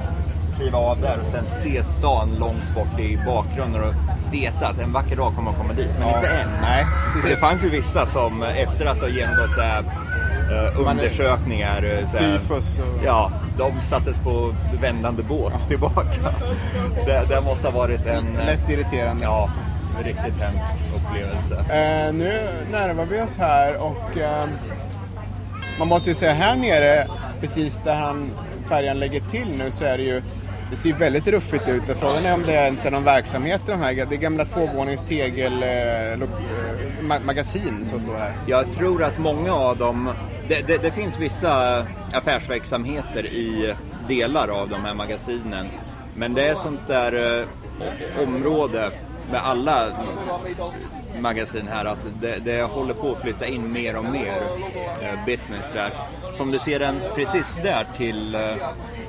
kliva 0.57 0.77
av 0.77 1.01
där 1.01 1.17
och 1.21 1.27
sen 1.31 1.45
se 1.45 1.83
stan 1.83 2.29
långt 2.39 2.75
bort 2.75 2.99
i 2.99 3.19
bakgrunden 3.25 3.83
och 3.83 3.93
veta 4.33 4.67
att 4.67 4.79
en 4.79 4.93
vacker 4.93 5.15
dag 5.15 5.35
kommer 5.35 5.51
man 5.51 5.59
komma 5.61 5.73
dit, 5.73 5.89
men 5.99 6.07
Ja, 6.07 6.15
inte 6.15 6.27
än. 6.27 6.49
nej, 6.61 6.85
För 7.21 7.29
det 7.29 7.35
fanns 7.35 7.63
ju 7.63 7.69
vissa 7.69 8.05
som 8.05 8.43
efter 8.43 8.85
att 8.85 8.97
ha 9.01 9.07
genomgått 9.07 9.51
så 9.55 9.61
här, 9.61 9.83
eh, 10.51 10.57
är- 10.57 10.89
undersökningar, 10.91 11.83
eh, 11.83 12.07
här, 12.19 12.37
Tyfus 12.37 12.79
och... 12.79 13.05
Ja, 13.05 13.31
de 13.57 13.81
sattes 13.81 14.19
på 14.19 14.55
vändande 14.81 15.23
båt 15.23 15.67
tillbaka. 15.67 16.33
Det, 17.05 17.23
det 17.29 17.41
måste 17.41 17.67
ha 17.67 17.79
varit 17.79 18.05
en... 18.05 18.37
eh, 18.39 18.45
Lätt 18.45 18.69
irriterande. 18.69 19.23
Ja, 19.23 19.49
riktigt 20.03 20.35
hemsk 20.41 20.73
upplevelse. 20.95 21.55
Eh, 21.59 22.13
nu 22.13 22.39
närmar 22.71 23.05
vi 23.05 23.21
oss 23.21 23.37
här 23.37 23.77
och 23.77 24.17
eh, 24.17 24.45
man 25.79 25.87
måste 25.87 26.09
ju 26.09 26.15
säga 26.15 26.33
här 26.33 26.55
nere, 26.55 27.07
precis 27.41 27.81
där 27.85 27.95
han, 27.95 28.31
färjan 28.69 28.99
lägger 28.99 29.19
till 29.19 29.47
nu 29.57 29.71
så 29.71 29.85
är 29.85 29.97
det 29.97 30.03
ju 30.03 30.21
det 30.69 30.77
ser 30.77 30.89
ju 30.89 30.95
väldigt 30.95 31.27
ruffigt 31.27 31.67
ut 31.67 31.89
och 31.89 31.97
frågan 31.97 32.25
är 32.25 32.33
om 32.33 32.43
det 32.43 32.51
ens 32.51 32.85
är 32.85 32.91
någon 32.91 33.03
verksamhet 33.03 33.61
i 33.67 33.71
de 33.71 33.79
här. 33.79 33.93
Det 33.93 34.15
är 34.15 34.19
gamla 34.19 34.45
tvåvånings 34.45 35.01
tegelmagasin 35.07 37.67
eh, 37.67 37.77
eh, 37.79 37.83
som 37.83 37.99
står 37.99 38.15
här. 38.15 38.33
Jag 38.47 38.71
tror 38.71 39.03
att 39.03 39.19
många 39.19 39.53
av 39.53 39.77
dem... 39.77 40.13
Det, 40.47 40.67
det, 40.67 40.77
det 40.77 40.91
finns 40.91 41.19
vissa 41.19 41.85
affärsverksamheter 42.13 43.25
i 43.25 43.73
delar 44.07 44.47
av 44.47 44.69
de 44.69 44.85
här 44.85 44.93
magasinen. 44.93 45.67
Men 46.15 46.33
det 46.33 46.47
är 46.47 46.51
ett 46.51 46.61
sånt 46.61 46.87
där 46.87 47.39
eh, 47.39 47.45
område 48.23 48.91
med 49.31 49.41
alla 49.43 49.87
magasin 51.19 51.67
här 51.67 51.85
att 51.85 52.07
det, 52.21 52.37
det 52.45 52.61
håller 52.61 52.93
på 52.93 53.11
att 53.11 53.21
flytta 53.21 53.45
in 53.45 53.73
mer 53.73 53.97
och 53.97 54.05
mer 54.05 54.41
business 55.25 55.65
där. 55.73 55.91
Som 56.31 56.51
du 56.51 56.59
ser 56.59 56.79
den 56.79 56.95
precis 57.15 57.55
där 57.63 57.87
till 57.97 58.37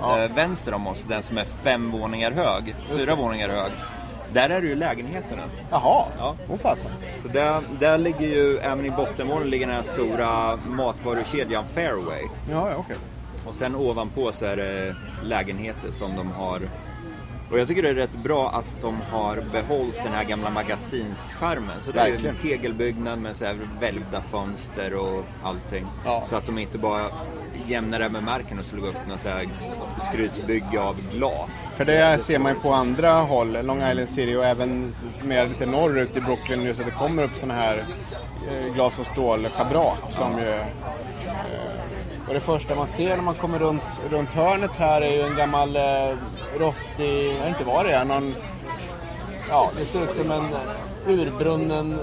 eh, 0.02 0.22
eh, 0.24 0.32
vänster 0.34 0.74
om 0.74 0.86
oss, 0.86 1.04
den 1.08 1.22
som 1.22 1.38
är 1.38 1.44
fem 1.62 1.90
våningar 1.90 2.30
hög, 2.30 2.74
fyra 2.88 3.14
våningar 3.14 3.48
hög. 3.48 3.72
Där 4.32 4.50
är 4.50 4.60
det 4.60 4.66
ju 4.66 4.74
lägenheterna. 4.74 5.42
Jaha, 5.70 6.04
Ja. 6.18 6.34
åh 6.48 6.56
fasen. 6.58 6.90
Så 7.22 7.28
där, 7.28 7.62
där 7.80 7.98
ligger 7.98 8.26
ju, 8.28 8.58
även 8.58 8.84
i 8.86 8.90
bottenvåningen 8.90 9.50
ligger 9.50 9.66
den 9.66 9.76
här 9.76 9.82
stora 9.82 10.56
matvarukedjan 10.66 11.64
Fairway. 11.74 12.22
Ja, 12.50 12.70
ja, 12.70 12.76
okej. 12.78 12.96
Och 13.46 13.54
sen 13.54 13.74
ovanpå 13.76 14.32
så 14.32 14.44
är 14.46 14.56
det 14.56 14.96
lägenheter 15.24 15.90
som 15.90 16.16
de 16.16 16.30
har. 16.32 16.60
Och 17.50 17.58
jag 17.58 17.68
tycker 17.68 17.82
det 17.82 17.88
är 17.88 17.94
rätt 17.94 18.22
bra 18.22 18.50
att 18.50 18.82
de 18.82 19.00
har 19.10 19.44
behållit 19.52 19.94
den 19.94 20.12
här 20.12 20.24
gamla 20.24 20.50
magasinskärmen. 20.50 21.76
Så 21.80 21.92
det 21.92 22.00
är 22.00 22.06
ju 22.06 22.12
Verkligen. 22.12 22.34
en 22.34 22.40
tegelbyggnad 22.40 23.18
med 23.18 23.36
så 23.36 23.44
här 23.44 23.56
välvda 23.80 24.22
fönster 24.30 24.94
och 24.94 25.24
allting. 25.44 25.86
Ja. 26.04 26.22
Så 26.26 26.36
att 26.36 26.46
de 26.46 26.58
inte 26.58 26.78
bara 26.78 27.06
jämnar 27.66 27.98
det 27.98 28.08
med 28.08 28.22
marken 28.22 28.58
och 28.58 28.64
slog 28.64 28.86
upp 28.86 29.06
något 29.08 29.20
så 29.20 29.28
här 29.28 29.46
skrytbygge 30.00 30.80
av 30.80 31.00
glas. 31.12 31.74
För 31.76 31.84
det 31.84 32.18
ser 32.18 32.38
man 32.38 32.52
ju 32.52 32.58
på 32.58 32.72
andra 32.72 33.12
håll, 33.12 33.66
Long 33.66 33.82
Island 33.82 34.08
City 34.08 34.36
och 34.36 34.44
även 34.44 34.92
mer 35.24 35.46
lite 35.46 35.66
norrut 35.66 36.16
i 36.16 36.20
Brooklyn 36.20 36.62
just 36.62 36.80
att 36.80 36.86
det 36.86 36.92
kommer 36.92 37.24
upp 37.24 37.34
sådana 37.36 37.54
här 37.54 37.86
eh, 38.50 38.74
glas 38.74 38.98
och 38.98 39.06
stålschabrak 39.06 40.00
som 40.08 40.38
ju... 40.38 40.48
Eh, 40.48 40.66
och 42.28 42.34
det 42.34 42.40
första 42.40 42.74
man 42.74 42.86
ser 42.86 43.16
när 43.16 43.22
man 43.22 43.34
kommer 43.34 43.58
runt, 43.58 44.00
runt 44.10 44.32
hörnet 44.32 44.70
här 44.70 45.02
är 45.02 45.12
ju 45.12 45.22
en 45.22 45.36
gammal 45.36 45.76
eh, 45.76 45.82
rostig, 46.58 47.36
jag 47.40 47.48
inte 47.48 47.64
vad 47.64 47.86
det 47.86 47.92
är, 47.92 48.04
någon... 48.04 48.34
Ja, 49.48 49.70
det 49.78 49.86
ser 49.86 50.02
ut 50.02 50.16
som 50.16 50.30
en 50.30 50.44
urbrunnen 51.06 51.98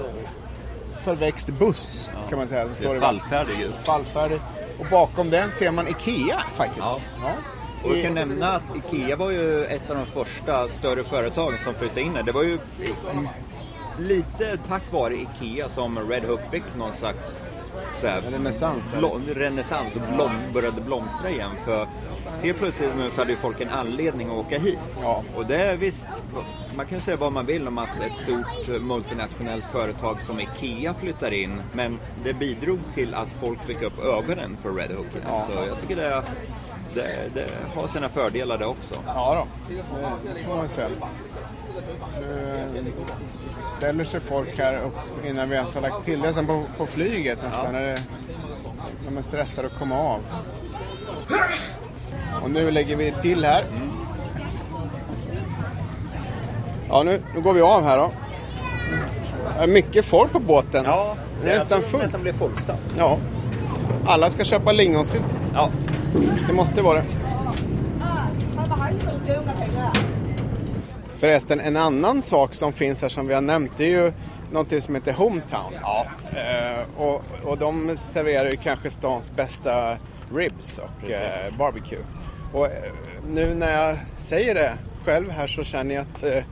förväxt 1.02 1.48
buss 1.48 2.10
kan 2.28 2.38
man 2.38 2.48
säga. 2.48 2.64
Det 2.64 2.74
står 2.74 2.96
i 2.96 3.00
fallfärdig 3.00 3.60
ut. 3.60 3.74
fallfärdig. 3.84 4.40
Och 4.78 4.86
bakom 4.90 5.30
den 5.30 5.52
ser 5.52 5.70
man 5.70 5.88
IKEA 5.88 6.40
faktiskt. 6.54 6.78
Ja. 6.80 6.98
Ja. 7.22 7.30
Och 7.84 7.94
vi 7.94 8.02
kan 8.02 8.14
nämna 8.14 8.48
att 8.48 8.76
IKEA 8.76 9.16
var 9.16 9.30
ju 9.30 9.64
ett 9.64 9.90
av 9.90 9.96
de 9.96 10.06
första 10.06 10.68
större 10.68 11.04
företagen 11.04 11.58
som 11.64 11.74
flyttade 11.74 12.00
in 12.00 12.16
här. 12.16 12.22
Det 12.22 12.32
var 12.32 12.42
ju 12.42 12.58
lite 13.98 14.56
tack 14.68 14.82
vare 14.92 15.14
IKEA 15.14 15.68
som 15.68 16.10
Red 16.10 16.24
Hook 16.24 16.40
fick 16.50 16.64
någon 16.76 16.94
slags 16.94 17.38
så 17.96 18.06
här, 18.06 18.22
Renässans 18.22 18.84
blom, 18.98 19.22
renässans 19.26 19.96
och 19.96 20.02
blom, 20.14 20.32
började 20.52 20.80
blomstra 20.80 21.30
igen. 21.30 21.50
För 21.64 21.88
helt 22.42 22.58
plötsligt 22.58 22.96
nu 22.96 23.10
så 23.10 23.20
hade 23.20 23.30
ju 23.30 23.36
folk 23.36 23.60
en 23.60 23.68
anledning 23.68 24.28
att 24.28 24.46
åka 24.46 24.58
hit. 24.58 24.78
Ja. 25.02 25.22
Och 25.36 25.46
det 25.46 25.56
är 25.56 25.76
visst, 25.76 26.08
man 26.76 26.86
kan 26.86 26.98
ju 26.98 27.04
säga 27.04 27.16
vad 27.16 27.32
man 27.32 27.46
vill 27.46 27.68
om 27.68 27.78
att 27.78 28.00
ett 28.00 28.16
stort 28.16 28.82
multinationellt 28.82 29.64
företag 29.64 30.20
som 30.20 30.40
IKEA 30.40 30.94
flyttar 30.94 31.30
in. 31.32 31.62
Men 31.72 31.98
det 32.24 32.32
bidrog 32.32 32.78
till 32.94 33.14
att 33.14 33.32
folk 33.40 33.62
fick 33.62 33.82
upp 33.82 33.98
ögonen 33.98 34.56
för 34.62 34.72
Red 34.72 34.90
Hook. 34.90 35.06
Ja. 35.26 35.46
Så 35.50 35.52
jag 35.68 35.80
tycker 35.80 35.96
det, 35.96 36.22
det, 36.94 37.30
det 37.34 37.48
har 37.74 37.88
sina 37.88 38.08
fördelar 38.08 38.58
det 38.58 38.66
också. 38.66 38.94
Ja 39.06 39.46
då, 39.68 39.74
det 39.74 40.42
får 40.44 40.56
man 40.56 40.68
säga. 40.68 40.88
Nu 42.20 42.82
ställer 43.76 44.04
sig 44.04 44.20
folk 44.20 44.58
här 44.58 44.78
upp 44.78 45.26
innan 45.26 45.48
vi 45.48 45.54
ens 45.54 45.74
har 45.74 45.80
lagt 45.80 46.04
till 46.04 46.20
det. 46.20 46.32
Sen 46.32 46.46
på, 46.46 46.64
på 46.78 46.86
flyget 46.86 47.38
nästan. 47.42 47.72
När, 47.72 47.82
det, 47.82 47.98
när 49.04 49.10
man 49.10 49.22
stressar 49.22 49.64
att 49.64 49.78
komma 49.78 49.98
av. 49.98 50.20
Och 52.42 52.50
nu 52.50 52.70
lägger 52.70 52.96
vi 52.96 53.14
till 53.20 53.44
här. 53.44 53.64
Ja, 56.88 57.02
nu, 57.02 57.22
nu 57.34 57.40
går 57.40 57.52
vi 57.52 57.60
av 57.60 57.84
här 57.84 57.98
då. 57.98 58.10
Det 59.56 59.62
är 59.62 59.66
mycket 59.66 60.04
folk 60.04 60.32
på 60.32 60.38
båten. 60.38 60.84
Ja, 60.84 61.16
det 61.42 61.52
är 61.52 61.58
nästan 61.58 61.80
fullt. 61.80 61.90
fullt. 61.90 62.02
nästan 62.02 62.22
blir 62.22 62.32
fullsatt. 62.32 62.80
Ja. 62.98 63.18
Alla 64.06 64.30
ska 64.30 64.44
köpa 64.44 64.72
lingonsylt. 64.72 65.24
Ja, 65.52 65.70
Det 66.46 66.52
måste 66.52 66.82
vara 66.82 66.98
det. 66.98 67.04
Förresten, 71.18 71.60
en 71.60 71.76
annan 71.76 72.22
sak 72.22 72.54
som 72.54 72.72
finns 72.72 73.02
här 73.02 73.08
som 73.08 73.26
vi 73.26 73.34
har 73.34 73.40
nämnt, 73.40 73.72
det 73.76 73.84
är 73.84 74.04
ju 74.04 74.12
någonting 74.52 74.80
som 74.80 74.94
heter 74.94 75.12
Hometown. 75.12 75.72
Ja. 75.82 76.06
Eh, 76.30 77.02
och, 77.02 77.22
och 77.44 77.58
de 77.58 77.96
serverar 78.12 78.50
ju 78.50 78.56
kanske 78.56 78.90
stans 78.90 79.32
bästa 79.36 79.98
ribs 80.34 80.78
och 80.78 81.10
eh, 81.10 81.56
barbecue. 81.58 82.04
Och 82.52 82.66
eh, 82.66 82.92
nu 83.28 83.54
när 83.54 83.72
jag 83.72 83.98
säger 84.18 84.54
det 84.54 84.72
själv 85.04 85.30
här 85.30 85.46
så 85.46 85.64
känner 85.64 85.94
jag 85.94 86.02
att, 86.02 86.22
eh, 86.22 86.44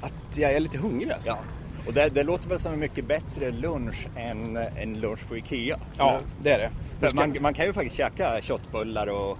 att 0.00 0.36
jag 0.36 0.52
är 0.52 0.60
lite 0.60 0.78
hungrig 0.78 1.12
alltså. 1.12 1.30
Ja. 1.30 1.38
Och 1.86 1.92
det, 1.92 2.08
det 2.08 2.22
låter 2.22 2.48
väl 2.48 2.58
som 2.58 2.72
en 2.72 2.78
mycket 2.78 3.04
bättre 3.04 3.50
lunch 3.50 4.06
än 4.16 4.56
en 4.56 5.00
lunch 5.00 5.28
på 5.28 5.36
IKEA. 5.36 5.78
Ja, 5.98 6.18
det 6.42 6.50
är 6.52 6.58
det. 6.58 7.08
Ska- 7.08 7.16
man, 7.16 7.36
man 7.40 7.54
kan 7.54 7.66
ju 7.66 7.72
faktiskt 7.72 7.96
käka 7.96 8.40
köttbullar 8.42 9.06
och 9.06 9.38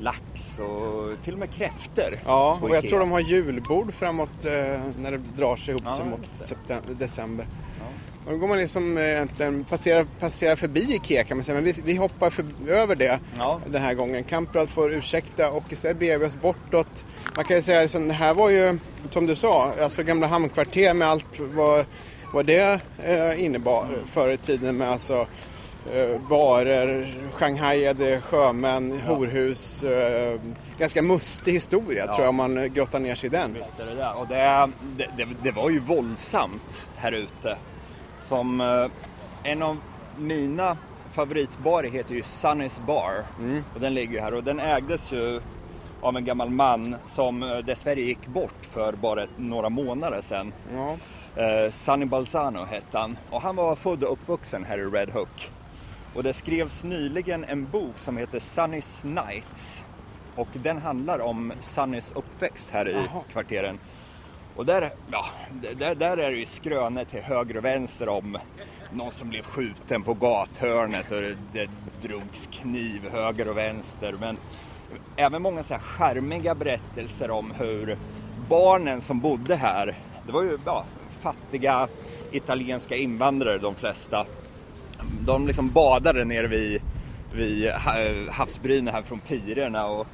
lax 0.00 0.58
och 0.58 1.22
till 1.24 1.32
och 1.32 1.38
med 1.38 1.50
kräftor. 1.50 2.18
Ja, 2.26 2.58
och 2.62 2.76
jag 2.76 2.88
tror 2.88 2.98
de 3.00 3.10
har 3.10 3.20
julbord 3.20 3.92
framåt 3.94 4.44
eh, 4.44 4.52
när 4.98 5.10
det 5.10 5.20
drar 5.36 5.56
sig 5.56 5.70
ihop 5.70 5.82
Ja, 5.86 5.92
sig 5.92 6.04
mot 6.06 6.98
december. 6.98 7.46
Och 8.26 8.32
då 8.32 8.38
går 8.38 8.48
man 8.48 8.58
liksom 8.58 8.96
eh, 8.98 9.04
egentligen, 9.04 9.64
passerar, 9.64 10.06
passerar 10.20 10.56
förbi 10.56 10.94
Ikea 10.94 11.24
kan 11.24 11.36
man 11.36 11.44
säga, 11.44 11.54
men 11.54 11.64
vi, 11.64 11.72
vi 11.84 11.96
hoppar 11.96 12.30
för, 12.30 12.44
över 12.68 12.96
det 12.96 13.20
Ja. 13.38 13.60
den 13.66 13.82
här 13.82 13.94
gången. 13.94 14.24
Kamprad 14.24 14.68
får 14.68 14.92
ursäkta 14.92 15.50
och 15.50 15.64
istället 15.70 15.98
beger 15.98 16.18
vi 16.18 16.26
oss 16.26 16.36
bortåt. 16.40 17.04
Man 17.36 17.44
kan 17.44 17.56
ju 17.56 17.62
säga 17.62 17.82
att 17.82 17.92
det 17.92 18.12
här 18.12 18.34
var 18.34 18.48
ju, 18.50 18.78
som 19.10 19.26
du 19.26 19.36
sa, 19.36 19.72
alltså 19.82 20.02
gamla 20.02 20.26
hamnkvarter 20.26 20.94
med 20.94 21.08
allt 21.08 21.40
vad, 21.40 21.84
vad 22.32 22.46
det 22.46 22.80
eh, 23.04 23.44
innebar 23.44 23.86
förr 24.06 24.28
i 24.28 24.36
tiden 24.36 24.76
med 24.76 24.90
alltså 24.90 25.26
eh, 25.94 26.20
barer, 26.28 27.14
shanghaiade 27.32 28.20
sjömän, 28.20 29.00
horhus. 29.00 29.82
Eh, 29.82 30.40
ganska 30.78 31.02
mustig 31.02 31.52
historia 31.52 32.04
Ja. 32.06 32.14
tror 32.14 32.20
jag 32.20 32.28
om 32.28 32.36
man 32.36 32.72
grottar 32.74 32.98
ner 33.00 33.14
sig 33.14 33.26
i 33.26 33.30
den. 33.30 33.54
Visst 33.54 33.80
är 33.80 33.86
det 33.86 33.94
där. 33.94 34.16
Och 34.18 34.28
det, 34.28 34.68
det, 35.16 35.28
det, 35.42 35.50
var 35.50 35.70
ju 35.70 35.80
våldsamt 35.80 36.88
här 36.96 37.12
ute. 37.12 37.56
Som 38.28 38.60
eh, 38.60 39.50
en 39.52 39.62
av 39.62 39.76
mina 40.18 40.76
favoritbarer 41.12 41.90
heter 41.90 42.14
ju 42.14 42.20
Sunny's 42.20 42.86
Bar. 42.86 43.24
Och 43.74 43.80
den 43.80 43.94
ligger 43.94 44.12
ju 44.12 44.20
här 44.20 44.34
och 44.34 44.44
den 44.44 44.60
ägdes 44.60 45.12
ju 45.12 45.40
av 46.04 46.16
en 46.16 46.24
gammal 46.24 46.50
man 46.50 46.96
som 47.06 47.42
eh, 47.42 47.58
dessvärre 47.58 48.00
gick 48.00 48.26
bort 48.26 48.66
för 48.72 48.92
bara 48.92 49.26
några 49.36 49.68
månader 49.68 50.20
sedan. 50.22 50.52
Ja. 50.74 50.96
Eh, 51.42 51.70
Sunny 51.70 52.04
Balzano 52.04 52.64
hette 52.64 52.98
han 52.98 53.18
och 53.30 53.42
han 53.42 53.56
var 53.56 53.76
född 53.76 54.04
och 54.04 54.12
uppvuxen 54.12 54.64
här 54.64 54.78
i 54.78 54.84
Red 54.84 55.10
Hook. 55.10 55.50
Och 56.14 56.22
det 56.22 56.32
skrevs 56.32 56.84
nyligen 56.84 57.44
en 57.44 57.70
bok 57.70 57.98
som 57.98 58.16
heter 58.16 58.38
Sunny's 58.38 59.06
Nights. 59.06 59.84
Och 60.36 60.48
den 60.52 60.78
handlar 60.78 61.18
om 61.18 61.52
Sunnys 61.60 62.12
uppväxt 62.12 62.70
här 62.70 62.88
i 62.88 62.92
Jaha. 62.92 63.22
kvarteren. 63.32 63.78
Och 64.56 64.66
där, 64.66 64.90
ja, 65.10 65.24
där, 65.78 65.94
där 65.94 66.16
är 66.16 66.30
det 66.30 66.36
ju 66.36 66.46
skrönor 66.46 67.04
till 67.04 67.20
höger 67.20 67.56
och 67.56 67.64
vänster 67.64 68.08
om 68.08 68.38
någon 68.92 69.12
som 69.12 69.28
blev 69.28 69.42
skjuten 69.42 70.02
på 70.02 70.14
gathörnet 70.14 71.10
och 71.10 71.20
det, 71.20 71.36
det 71.52 71.68
drogs 72.08 72.48
kniv 72.52 73.10
höger 73.12 73.48
och 73.48 73.56
vänster. 73.56 74.14
Men 74.20 74.36
även 75.16 75.42
många 75.42 75.62
så 75.62 75.74
här 75.74 75.80
charmiga 75.80 76.54
berättelser 76.54 77.30
om 77.30 77.50
hur 77.58 77.96
barnen 78.48 79.00
som 79.00 79.20
bodde 79.20 79.56
här, 79.56 79.94
det 80.26 80.32
var 80.32 80.42
ju 80.42 80.58
ja, 80.66 80.84
fattiga 81.20 81.88
italienska 82.32 82.96
invandrare 82.96 83.58
de 83.58 83.74
flesta. 83.74 84.26
De 85.26 85.46
liksom 85.46 85.70
badade 85.70 86.24
nere 86.24 86.46
vid, 86.46 86.82
vid 87.32 87.70
ha- 87.70 88.32
havsbrynen 88.32 88.94
här 88.94 89.02
från 89.02 89.18
Pirerna 89.20 89.86
och 89.86 90.06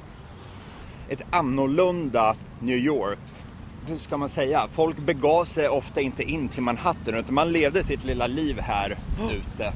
ett 1.09 1.21
annorlunda 1.29 2.35
New 2.59 2.77
York. 2.77 3.19
Hur 3.87 3.97
ska 3.97 4.17
man 4.17 4.29
säga? 4.29 4.67
Folk 4.73 4.97
begav 4.97 5.45
sig 5.45 5.69
ofta 5.69 6.01
inte 6.01 6.23
in 6.23 6.49
till 6.49 6.61
Manhattan 6.61 7.13
utan 7.15 7.33
man 7.33 7.51
levde 7.51 7.83
sitt 7.83 8.03
lilla 8.05 8.27
liv 8.27 8.59
här 8.59 8.95
ute. 9.31 9.73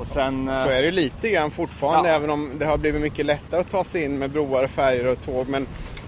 Och 0.00 0.06
sen... 0.06 0.50
Så 0.62 0.68
är 0.68 0.82
det 0.82 0.90
lite 0.90 1.28
grann 1.30 1.50
fortfarande, 1.50 2.08
Ja. 2.08 2.14
även 2.14 2.30
om 2.30 2.52
det 2.58 2.66
har 2.66 2.78
blivit 2.78 3.02
mycket 3.02 3.26
lättare 3.26 3.60
att 3.60 3.70
ta 3.70 3.84
sig 3.84 4.04
in 4.04 4.18
med 4.18 4.30
broar, 4.30 4.66
färger 4.66 5.06
och 5.06 5.20
tåg. 5.20 5.48
Men 5.48 5.66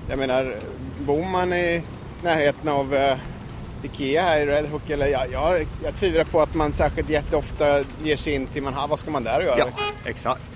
jag 0.09 0.19
menar, 0.19 0.55
bor 1.01 1.25
man 1.25 1.53
i 1.53 1.83
närheten 2.23 2.69
av 2.69 2.95
eh, 2.95 3.17
Ikea 3.83 4.23
här 4.23 4.39
i 4.41 4.47
Red 4.47 4.67
Hook, 4.67 4.91
eller 4.91 5.07
jag, 5.07 5.33
jag, 5.33 5.67
jag 5.85 5.95
tvivlar 5.95 6.25
på 6.25 6.41
att 6.41 6.55
man 6.55 6.73
särskilt 6.73 7.09
jätteofta 7.11 7.81
ger 8.05 8.17
sig 8.17 8.35
in 8.35 8.47
till 8.47 8.63
Manhattan. 8.63 8.91
Vad 8.91 8.99
ska 8.99 9.11
man 9.11 9.25
där 9.25 9.41
göra? 9.41 9.59
Ja, 9.59 9.65
liksom? 9.67 9.85
exakt. 10.05 10.51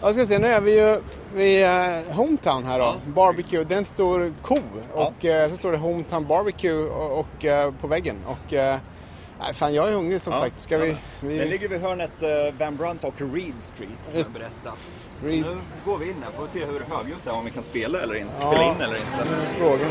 Jag 0.00 0.14
ska 0.14 0.26
se, 0.26 0.38
nu 0.38 0.46
är 0.46 0.60
vi 0.60 0.78
ju 0.80 1.00
vid 1.34 1.64
eh, 1.64 2.14
Hometown 2.16 2.64
här 2.64 2.78
då. 2.78 2.84
Ja. 2.84 2.96
Barbecue, 3.06 3.64
det 3.64 3.74
är 3.74 3.78
en 3.78 3.84
stor 3.84 4.32
ko. 4.42 4.58
Och 4.92 5.24
eh, 5.24 5.50
så 5.50 5.56
står 5.56 5.72
det 5.72 5.78
Hometown 5.78 6.26
Barbecue 6.26 6.72
och, 6.84 7.18
och, 7.20 7.44
eh, 7.44 7.72
på 7.80 7.86
väggen. 7.86 8.16
Och 8.26 8.52
eh, 8.54 8.78
nej, 9.40 9.54
fan, 9.54 9.74
jag 9.74 9.88
är 9.88 9.92
hungrig 9.92 10.20
som 10.20 10.32
Ja. 10.32 10.38
sagt. 10.40 10.60
Ska 10.60 10.78
vi... 10.78 10.90
Ja. 10.90 10.96
vi... 11.20 11.38
Den 11.38 11.48
ligger 11.48 11.68
vid 11.68 11.80
hörnet 11.80 12.22
eh, 12.22 12.28
Van 12.58 12.76
Brunt 12.76 13.04
och 13.04 13.14
Reed 13.18 13.54
Street 13.60 13.90
kan 14.12 14.20
jag 14.20 14.32
berätta. 14.32 14.72
Reed- 15.24 15.42
nu 15.44 15.58
går 15.84 15.98
vi 15.98 16.04
in 16.08 16.14
här, 16.24 16.32
får 16.36 16.42
vi 16.42 16.48
se 16.60 16.64
hur 16.64 16.84
högljutt 16.96 17.18
det 17.24 17.30
är, 17.30 17.34
om 17.34 17.44
vi 17.44 17.50
kan 17.50 17.62
spela 17.62 18.00
eller 18.00 18.14
inte. 18.14 18.32
Ja. 18.40 18.52
Spela 18.52 18.64
in 18.70 18.80
eller 18.80 18.96
inte. 18.96 19.24
Frågan. 19.58 19.88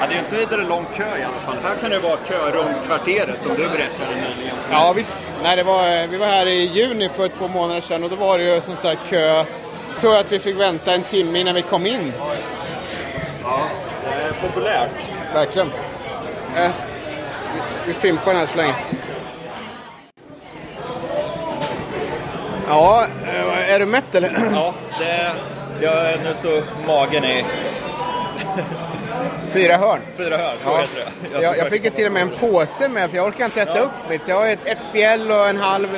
Ja, 0.00 0.06
det 0.08 0.14
är 0.14 0.18
inte 0.18 0.36
vidare 0.36 0.62
lång 0.64 0.84
kö 0.96 1.18
i 1.18 1.22
alla 1.24 1.36
fall. 1.46 1.56
Här 1.62 1.76
kan 1.76 1.90
det 1.90 1.98
vara 1.98 2.16
kö 2.16 2.50
runt 2.50 2.82
kvarteret 2.86 3.38
som 3.38 3.54
du 3.54 3.68
berättade 3.68 4.14
nyligen. 4.14 4.56
Ja 4.70 4.92
visst. 4.96 5.34
Nej, 5.42 5.56
det 5.56 5.62
var, 5.62 6.06
vi 6.06 6.16
var 6.16 6.26
här 6.26 6.46
i 6.46 6.64
juni 6.64 7.08
för 7.08 7.28
två 7.28 7.48
månader 7.48 7.80
sedan 7.80 8.04
och 8.04 8.10
då 8.10 8.16
var 8.16 8.38
det 8.38 8.54
ju 8.54 8.60
som 8.60 8.76
sagt 8.76 9.00
kö 9.10 9.44
tror 10.00 10.12
jag 10.14 10.20
att 10.20 10.32
vi 10.32 10.38
fick 10.38 10.56
vänta 10.60 10.94
en 10.94 11.02
timme 11.02 11.38
innan 11.38 11.54
vi 11.54 11.62
kom 11.62 11.86
in. 11.86 12.12
Det 14.04 14.22
är 14.22 14.32
populärt. 14.48 15.10
Verkligen. 15.34 15.70
Eh, 16.56 16.70
vi, 17.54 17.60
vi 17.86 17.94
fimpar 17.94 18.26
den 18.26 18.36
här 18.36 18.46
så 18.46 18.56
länge. 18.56 18.74
Ja, 22.68 23.06
eh, 23.26 23.70
är 23.74 23.78
du 23.78 23.86
mätt 23.86 24.14
eller? 24.14 24.28
Ja, 24.54 24.74
det, 24.98 25.32
jag, 25.80 26.20
nu 26.22 26.34
står 26.40 26.62
magen 26.86 27.24
i 27.24 27.44
Fyra 29.52 29.76
hörn. 29.76 30.00
fyra 30.16 30.36
hörn. 30.36 30.56
Så 30.64 30.70
Ja. 30.70 30.78
heter 30.80 31.10
det. 31.32 31.42
Jag, 31.42 31.58
jag 31.58 31.68
fick 31.70 31.84
ju 31.84 31.90
till 31.90 32.06
och 32.06 32.12
med 32.12 32.22
en 32.22 32.30
påse 32.30 32.88
med 32.88 33.10
för 33.10 33.16
jag 33.16 33.26
orkar 33.26 33.44
inte 33.44 33.62
äta 33.62 33.76
Ja. 33.76 33.82
upp 33.82 33.90
mitt. 34.08 34.24
Så 34.24 34.30
jag 34.30 34.36
har 34.36 34.46
ett, 34.46 34.66
ett 34.66 34.82
spjäll 34.82 35.30
och 35.30 35.48
en 35.48 35.56
halv 35.56 35.94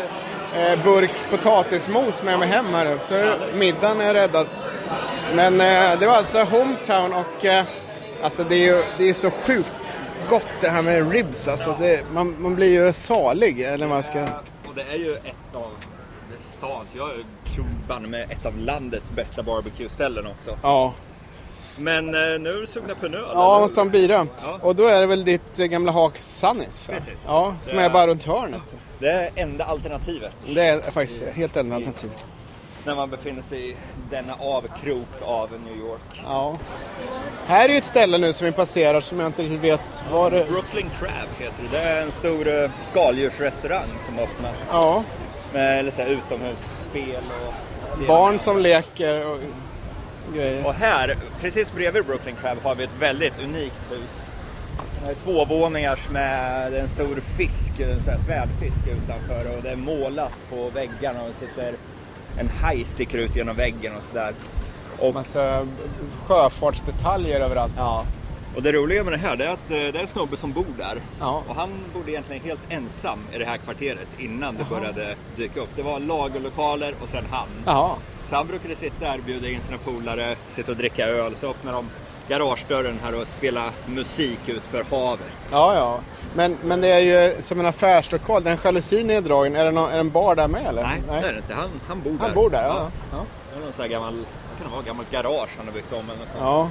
eh, 0.58 0.78
burk 0.84 1.10
potatismos 1.30 2.22
med 2.22 2.38
mig 2.38 2.48
hem 2.48 2.74
här 2.74 2.92
upp. 2.92 3.00
Så 3.08 3.32
middagen 3.54 4.00
är 4.00 4.14
räddad. 4.14 4.46
Men 5.34 5.60
eh, 5.60 5.98
det 5.98 6.06
var 6.06 6.14
alltså 6.14 6.38
Hometown 6.44 7.12
och 7.14 7.44
eh, 7.44 7.64
alltså 8.22 8.44
det 8.44 8.54
är 8.54 8.66
ju 8.76 8.82
det 8.98 9.08
är 9.08 9.14
så 9.14 9.30
sjukt 9.30 9.98
gott 10.30 10.46
det 10.60 10.68
här 10.68 10.82
med 10.82 11.10
ribs. 11.12 11.48
Alltså 11.48 11.76
det, 11.80 12.04
man, 12.12 12.36
man 12.42 12.54
blir 12.54 12.86
ju 12.86 12.92
salig. 12.92 13.60
Eller 13.60 13.86
man 13.88 14.02
ska... 14.02 14.22
Och 14.68 14.74
det 14.76 14.82
är 14.94 14.98
ju 14.98 15.14
ett 15.14 15.54
av 15.54 15.70
stans, 16.58 16.88
jag 16.92 17.10
tror 17.54 17.66
banne 17.88 18.08
med 18.08 18.30
ett 18.30 18.46
av 18.46 18.58
landets 18.58 19.10
bästa 19.10 19.42
barbecue-ställen 19.42 20.26
också. 20.26 20.58
Ja, 20.62 20.94
Men 21.78 22.06
eh, 22.08 22.12
nu 22.40 22.50
är 22.50 22.60
du 22.60 22.66
sugna 22.66 22.94
på 22.94 23.06
en 23.06 23.14
öl? 23.14 23.20
ja 23.34 23.50
eller? 23.52 23.60
måste 23.60 23.80
ha 23.80 23.84
en 23.84 23.90
bira. 23.90 24.26
Ja. 24.42 24.58
Och 24.62 24.76
då 24.76 24.86
är 24.86 25.00
det 25.00 25.06
väl 25.06 25.24
ditt 25.24 25.58
eh, 25.58 25.66
gamla 25.66 25.92
hak 25.92 26.12
Sunnis? 26.20 26.86
Precis. 26.86 27.24
Ja, 27.26 27.54
som 27.62 27.76
Det- 27.76 27.82
är 27.82 27.90
bara 27.90 28.06
runt 28.06 28.24
hörnet. 28.24 28.62
Det 28.98 29.10
är 29.10 29.30
enda 29.36 29.64
alternativet 29.64 30.32
Det 30.54 30.62
är 30.66 30.80
faktiskt 30.90 31.22
helt 31.34 31.56
enda 31.56 31.76
alternativ. 31.76 32.10
När 32.86 32.94
man 32.94 33.10
befinner 33.10 33.42
sig 33.42 33.70
i 33.70 33.76
denna 34.10 34.34
avkrok 34.34 35.08
av 35.22 35.48
New 35.66 35.78
York. 35.78 36.22
Ja. 36.24 36.58
Här 37.46 37.68
är 37.68 37.72
ju 37.72 37.78
ett 37.78 37.84
ställe 37.84 38.18
nu 38.18 38.32
som 38.32 38.44
vi 38.44 38.52
passerar 38.52 39.00
som 39.00 39.20
jag 39.20 39.26
inte 39.28 39.42
riktigt 39.42 39.60
vet 39.60 40.04
var 40.12 40.30
det... 40.30 40.46
Brooklyn 40.48 40.90
Crab 40.98 41.28
heter 41.38 41.62
det. 41.62 41.78
Det 41.78 41.82
är 41.82 42.02
en 42.02 42.12
stor 42.12 42.62
eh, 42.62 42.70
skaldjursrestaurang 42.82 43.88
som 44.06 44.14
har 44.14 44.22
öppnat. 44.22 44.54
Ja, 44.70 45.04
Med 45.52 45.78
eller 45.78 45.90
så 45.90 46.00
här, 46.00 46.08
utomhusspel 46.08 47.22
och... 47.46 48.06
barn 48.06 48.38
som 48.38 48.58
leker 48.58 49.26
och 49.26 49.38
grejer. 50.34 50.66
Och 50.66 50.74
här, 50.74 51.16
precis 51.40 51.72
bredvid 51.72 52.04
Brooklyn 52.04 52.36
Crab, 52.42 52.58
har 52.62 52.74
vi 52.74 52.84
ett 52.84 52.96
väldigt 53.00 53.38
unikt 53.42 53.80
hus. 53.90 54.26
Det 55.04 55.10
är 55.10 55.14
tvåvåningars 55.14 56.08
med 56.10 56.74
en 56.74 56.88
stor 56.88 57.22
fisk, 57.36 57.80
en 57.80 58.00
svärdfisk 58.24 58.86
utanför 58.86 59.56
och 59.56 59.62
det 59.62 59.70
är 59.70 59.76
målat 59.76 60.32
på 60.50 60.70
väggarna 60.74 61.22
och 61.22 61.28
det 61.28 61.46
sitter 61.46 61.74
en 62.38 62.48
haj 62.48 62.84
sticker 62.84 63.18
ut 63.18 63.36
genom 63.36 63.56
väggen 63.56 63.96
och 63.96 64.02
sådär. 64.08 64.34
Och, 64.98 65.14
Massa 65.14 65.66
sjöfartsdetaljer 66.26 67.40
överallt. 67.40 67.72
ja. 67.76 68.04
och 68.56 68.62
det 68.62 68.72
roliga 68.72 69.04
med 69.04 69.12
det 69.12 69.16
här 69.18 69.36
det 69.36 69.44
är 69.44 69.52
att 69.52 69.70
eh, 69.70 69.76
det 69.76 69.98
är 69.98 70.02
en 70.02 70.08
snubbe 70.08 70.36
som 70.36 70.52
bor 70.52 70.66
där. 70.78 70.96
Ja. 71.20 71.42
Och 71.48 71.54
han 71.54 71.70
bodde 71.94 72.10
egentligen 72.10 72.42
helt 72.42 72.72
ensam 72.72 73.18
i 73.32 73.38
det 73.38 73.44
här 73.44 73.56
kvarteret 73.56 74.08
innan 74.18 74.56
det 74.56 74.64
började 74.70 75.14
dyka 75.36 75.60
upp. 75.60 75.68
Det 75.76 75.82
var 75.82 76.00
lagerlokaler 76.00 76.94
och 77.02 77.08
sen 77.08 77.24
han. 77.30 77.48
Jaha. 77.66 77.94
Så 78.28 78.36
han 78.36 78.46
brukade 78.46 78.76
sitta 78.76 79.04
där, 79.04 79.18
bjuda 79.26 79.48
in 79.48 79.60
sina 79.62 79.78
polare, 79.78 80.36
sitta 80.54 80.72
och 80.72 80.78
dricka 80.78 81.06
öl. 81.06 81.36
Så 81.36 81.50
öppnar 81.50 81.72
de 81.72 81.86
garagedörren 82.30 82.98
här 83.02 83.20
och 83.20 83.28
spela 83.28 83.70
musik 83.86 84.48
ut 84.48 84.62
för 84.62 84.84
havet. 84.90 85.20
Ja, 85.52 85.74
ja. 85.74 86.00
Men, 86.34 86.56
men 86.64 86.80
det 86.80 86.88
är 86.88 86.98
ju 86.98 87.42
som 87.42 87.60
en 87.60 87.66
affärslokal. 87.66 88.42
Den 88.42 88.58
jalusin 88.64 89.10
är 89.10 89.14
neddragen. 89.14 89.56
Är 89.56 89.64
det 89.64 89.70
någon, 89.70 89.90
är 89.90 89.94
det 89.94 90.00
en 90.00 90.10
bar 90.10 90.34
där 90.34 90.48
med 90.48 90.66
eller? 90.66 90.82
Nej, 90.82 91.02
det 91.08 91.28
är 91.28 91.32
det 91.32 91.38
inte. 91.38 91.54
Han, 91.54 91.70
han 91.88 92.02
bor 92.02 92.10
där. 92.10 92.18
Han 92.18 92.34
bor 92.34 92.50
där, 92.50 92.64
ja. 92.64 92.90
ja. 93.12 93.24
Det 93.52 93.56
är 93.60 93.64
någon 93.64 93.72
sån 93.72 93.82
här 93.82 93.88
gammal, 93.88 94.14
vad 94.14 94.58
kan 94.58 94.66
det 94.66 94.72
vara, 94.72 94.82
gammalt 94.82 95.10
garage 95.10 95.50
han 95.56 95.66
har 95.66 95.72
byggt 95.72 95.92
om 95.92 95.98
eller 95.98 96.18
något 96.18 96.28
sånt. 96.28 96.40
ja. 96.40 96.70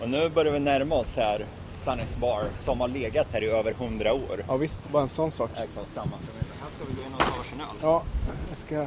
Och 0.00 0.08
nu 0.08 0.28
börjar 0.28 0.52
vi 0.52 0.58
närma 0.58 0.94
oss 0.94 1.16
här 1.16 1.46
Sunnys 1.84 2.16
Bar 2.16 2.44
som 2.64 2.80
har 2.80 2.88
legat 2.88 3.26
här 3.32 3.44
i 3.44 3.50
över 3.50 3.72
hundra 3.72 4.12
år. 4.12 4.44
Ja, 4.48 4.56
visst. 4.56 4.88
Bara 4.90 5.02
en 5.02 5.08
sån 5.08 5.30
sak. 5.30 5.50
Här 5.54 5.66
kan 5.74 5.84
samma. 5.94 6.16
Här 6.60 6.68
ska 6.76 6.84
vi 6.88 6.94
gå 6.94 7.02
in 7.06 7.14
och 7.14 7.20
ta 7.20 7.26
varsin 7.36 7.60
öl. 7.60 7.66
Ja, 7.82 8.02
jag 8.48 8.56
ska... 8.58 8.86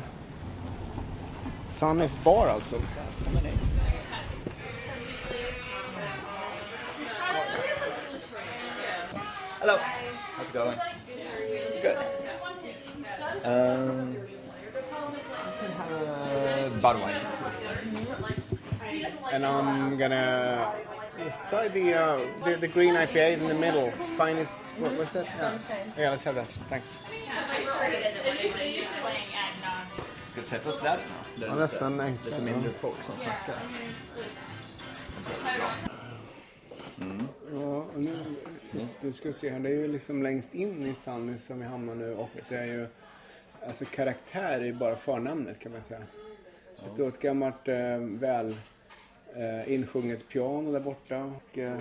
Sunnys 1.65 2.17
bar 2.23 2.47
alltså. 2.47 2.75
Kommer 3.25 3.41
Hello. 9.63 9.77
How's 10.35 10.49
it 10.49 10.53
going? 10.53 10.77
Good. 11.81 11.97
Um, 13.45 14.17
uh, 15.79 16.69
Budweiser, 16.83 17.31
please. 17.39 19.07
And 19.31 19.45
I'm 19.45 19.95
gonna 19.95 20.75
let's 21.17 21.37
try 21.49 21.69
the, 21.69 21.93
uh, 21.93 22.19
the 22.43 22.57
the 22.57 22.67
green 22.67 22.95
IPA 22.95 23.39
in 23.39 23.47
the 23.47 23.53
middle. 23.53 23.93
Finest. 24.17 24.57
What 24.79 24.97
was 24.97 25.13
that? 25.13 25.27
Yeah. 25.27 25.57
yeah, 25.97 26.09
let's 26.09 26.25
have 26.25 26.35
that. 26.35 26.51
Thanks. 26.67 26.99
Ska 30.27 30.41
vi 30.41 30.47
sätta 30.47 30.69
oss 30.69 30.79
där? 30.81 30.99
där 31.35 31.47
Ja, 31.47 31.53
är 31.53 31.55
nästan 31.55 31.91
lite, 31.91 32.03
enklare, 32.03 32.31
lite 32.31 32.51
mindre 32.51 32.69
ja. 32.69 32.77
folk 32.81 33.03
som 33.03 33.15
snackar. 33.15 33.55
Ja, 37.53 37.59
och 37.59 37.91
nu, 37.95 38.32
så, 38.73 38.87
du 39.01 39.11
ska 39.13 39.33
se 39.33 39.49
här, 39.49 39.59
det 39.59 39.69
är 39.69 39.73
ju 39.73 39.87
liksom 39.87 40.23
längst 40.23 40.55
in 40.55 40.83
i 40.87 40.93
Sunnys 40.95 41.45
som 41.45 41.59
vi 41.59 41.65
hamnar 41.65 41.95
nu 41.95 42.13
och 42.15 42.29
det 42.49 42.55
är 42.55 42.65
ju 42.65 42.87
alltså 43.67 43.85
karaktär 43.85 44.63
i 44.63 44.73
bara 44.73 44.95
förnamnet 44.95 45.59
kan 45.59 45.71
man 45.71 45.83
säga. 45.83 46.01
Det 46.83 46.89
står 46.89 47.07
ett 47.07 47.19
gammalt 47.19 47.67
eh, 47.67 47.97
väl 47.99 48.55
eh, 49.35 49.73
insjunget 49.73 50.27
piano 50.29 50.71
där 50.71 50.79
borta 50.79 51.23
och 51.51 51.57
eh, 51.57 51.77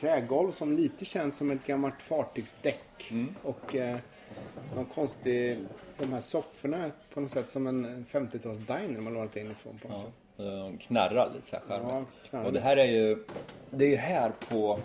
trägolv 0.00 0.52
som 0.52 0.76
lite 0.76 1.04
känns 1.04 1.36
som 1.36 1.50
ett 1.50 1.66
gammalt 1.66 2.02
fartygsdäck 2.02 3.12
och 3.42 3.74
eh, 3.76 3.96
någon 4.74 4.84
konstig, 4.84 5.58
de 5.98 6.12
här 6.12 6.20
sofforna 6.20 6.90
på 7.14 7.20
något 7.20 7.30
sätt 7.30 7.48
som 7.48 7.66
en 7.66 8.06
50-tals 8.10 8.58
diner 8.58 9.00
man 9.00 9.14
lånat 9.14 9.36
in 9.36 9.50
ifrån 9.50 9.78
på 9.82 9.88
något 9.88 10.00
sätt. 10.00 10.12
De 10.36 10.78
knarrar 10.78 11.30
lite 11.34 11.46
så 11.46 11.56
här 11.56 11.62
Ja, 11.68 11.78
charmigt. 11.88 12.08
knarrar. 12.30 12.46
Och 12.46 12.52
det 12.52 12.60
här 12.60 12.76
är 12.76 12.84
ju, 12.86 13.24
det 13.70 13.84
är 13.84 13.88
ju 13.90 13.96
här 13.96 14.32
på 14.48 14.80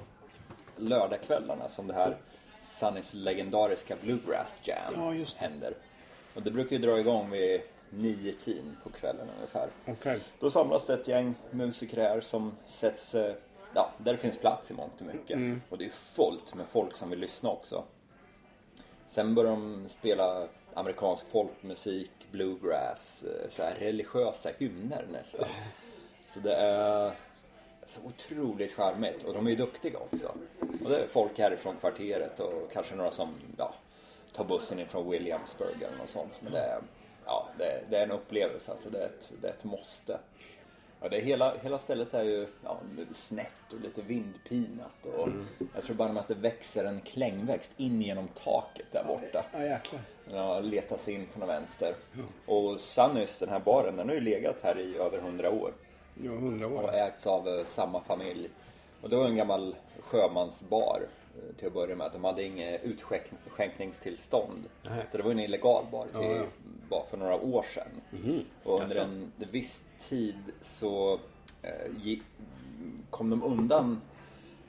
lördagskvällarna 0.78 1.68
som 1.68 1.88
det 1.88 1.94
här 1.94 2.18
Sunnys 2.64 3.14
legendariska 3.14 3.96
Bluegrass 4.02 4.56
Jam 4.64 4.94
Ja, 4.96 5.14
just 5.14 5.40
det. 5.40 5.46
händer. 5.46 5.74
Och 6.36 6.42
det 6.44 6.52
brukar 6.52 6.76
ju 6.76 6.82
dra 6.82 7.00
igång 7.00 7.30
vid 7.32 7.62
nio 7.90 8.34
tiden 8.34 8.78
på 8.84 8.90
kvällen 8.90 9.28
ungefär. 9.38 9.70
Okej. 9.88 10.20
Då 10.40 10.50
samlas 10.52 10.86
det 10.86 10.94
ett 10.94 11.08
gäng 11.08 11.36
musiker 11.52 11.98
här 11.98 12.22
som 12.22 12.58
sätts, 12.66 13.16
eh, 13.16 13.36
ja, 13.74 13.92
där 13.98 14.12
det 14.14 14.18
finns 14.20 14.38
plats 14.38 14.72
i 14.72 14.74
mångt 14.74 15.02
och 15.02 15.08
mycket. 15.08 15.36
Mm. 15.36 15.62
Och 15.70 15.78
det 15.78 15.86
är 15.86 15.90
fullt 15.90 16.56
med 16.56 16.66
folk 16.72 16.96
som 16.96 17.10
vill 17.10 17.20
lyssna 17.20 17.50
också. 17.50 17.84
Sen 19.08 19.36
börjar 19.36 19.52
de 19.52 19.86
spela 19.90 20.48
amerikansk 20.74 21.26
folkmusik, 21.32 22.12
bluegrass, 22.32 23.24
eh, 23.24 23.50
så 23.50 23.64
religiösa 23.80 24.50
hymner 24.58 25.06
nästan. 25.12 25.48
Så 26.28 26.40
det 26.40 26.56
är 26.56 27.12
så 27.86 28.00
otroligt 28.06 28.72
charmigt 28.74 29.24
och 29.24 29.34
de 29.34 29.46
är 29.46 29.50
ju 29.52 29.56
duktiga 29.56 30.00
också. 30.00 30.28
Och 30.84 30.90
det 30.90 30.98
är 30.98 31.08
folk 31.08 31.40
härifrån 31.40 31.76
kvarteret 31.80 32.40
och 32.40 32.72
kanske 32.74 32.96
några 32.96 33.12
som 33.12 33.30
ja, 33.58 33.74
tar 34.36 34.44
bussen 34.46 34.80
in 34.80 34.88
från 34.88 35.10
Williamsburg 35.10 35.82
eller 35.82 35.98
något 35.98 36.10
sånt. 36.10 36.40
Men 36.42 36.52
det 36.52 36.60
är, 36.60 36.80
ja, 37.26 37.48
det, 37.58 37.64
är- 37.66 37.84
det 37.90 37.98
är 37.98 38.04
en 38.04 38.12
upplevelse, 38.12 38.72
alltså 38.72 38.90
det 38.90 39.00
är 39.00 39.06
ett, 39.06 39.32
det 39.42 39.48
är 39.48 39.52
ett 39.52 39.64
måste. 39.64 40.20
Ja, 41.02 41.10
det 41.10 41.18
är 41.18 41.22
hela, 41.22 41.58
hela 41.58 41.78
stället 41.78 42.14
är 42.14 42.24
ju 42.24 42.48
ja, 42.64 42.78
snett 43.14 43.48
och 43.74 43.80
lite 43.82 44.02
vindpinat. 44.02 45.06
Och 45.06 45.30
Jag 45.76 45.84
tror 45.84 45.96
bara 45.96 46.12
med 46.12 46.22
att 46.22 46.28
det 46.28 46.34
växer 46.34 46.86
en 46.86 47.02
klängväxt 47.02 47.72
in 47.78 48.02
genom 48.02 48.28
taket 48.28 48.86
där 48.92 49.04
borta. 49.04 49.46
Ja, 49.54 49.64
jäklar. 49.64 50.02
Har 50.32 50.62
letat 50.62 51.02
sig 51.02 51.14
in 51.14 51.28
på 51.34 51.40
någon 51.40 51.48
vänster. 51.48 51.96
Och 52.46 52.80
Sunnys, 52.80 53.38
den 53.40 53.50
här 53.50 53.60
baren, 53.60 53.96
den 53.98 54.08
har 54.10 54.16
ju 54.16 54.22
legat 54.22 54.56
här 54.62 54.80
i 54.80 54.98
över 54.98 55.18
hundra 55.20 55.50
år. 55.52 55.74
Ja, 56.22 56.32
hundra 56.32 56.68
år. 56.68 56.84
Och 56.84 56.94
ägts 56.94 57.28
av 57.28 57.48
eh, 57.48 57.66
samma 57.66 58.02
familj. 58.02 58.50
Och 59.02 59.10
det 59.10 59.16
var 59.16 59.26
en 59.26 59.36
gammal 59.36 59.76
sjömansbar 60.00 61.02
eh, 61.36 61.56
till 61.56 61.68
att 61.68 61.74
börja 61.74 61.96
med. 61.96 62.10
De 62.14 62.24
hade 62.24 62.44
inget 62.44 62.82
utskänkningstillstånd. 62.84 64.64
Nej. 64.84 65.06
Så 65.12 65.18
det 65.18 65.24
var 65.24 65.32
en 65.32 65.40
illegal 65.40 65.86
bar 65.92 66.06
till 66.06 66.22
Ja, 66.22 66.36
ja. 66.36 66.44
bara 66.90 67.06
för 67.06 67.18
några 67.18 67.36
år 67.42 67.64
sedan. 67.74 68.02
Och 68.64 68.82
under 68.82 68.98
en 68.98 69.32
viss 69.38 69.84
tid 70.10 70.36
så 70.62 71.20
eh, 71.62 71.70
gi- 72.04 72.22
kom 73.10 73.30
de 73.30 73.44
undan 73.44 74.02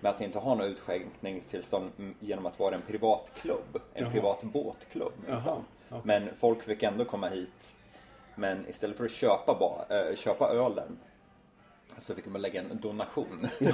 med 0.00 0.10
att 0.12 0.20
inte 0.20 0.38
ha 0.38 0.54
något 0.54 0.66
utskänkningstillstånd 0.66 1.90
mm, 1.98 2.14
genom 2.20 2.46
att 2.46 2.58
vara 2.58 2.74
en 2.74 2.82
privatklubb. 2.82 3.76
En 3.94 4.02
Jaha. 4.02 4.10
privat 4.10 4.42
båtklubb 4.42 5.12
minsann. 5.28 5.64
okej. 5.88 6.00
Men 6.04 6.28
folk 6.38 6.62
fick 6.62 6.82
ändå 6.82 7.04
komma 7.04 7.28
hit. 7.28 7.74
Men 8.34 8.68
istället 8.68 8.96
för 8.96 9.04
att 9.04 9.10
köpa, 9.10 9.56
ba, 9.60 9.94
eh, 9.96 10.16
köpa 10.16 10.48
ölen 10.48 10.98
Så 11.98 12.14
fick 12.14 12.26
man 12.26 12.42
lägga 12.42 12.60
en 12.60 12.80
donation 12.80 13.48
i, 13.60 13.68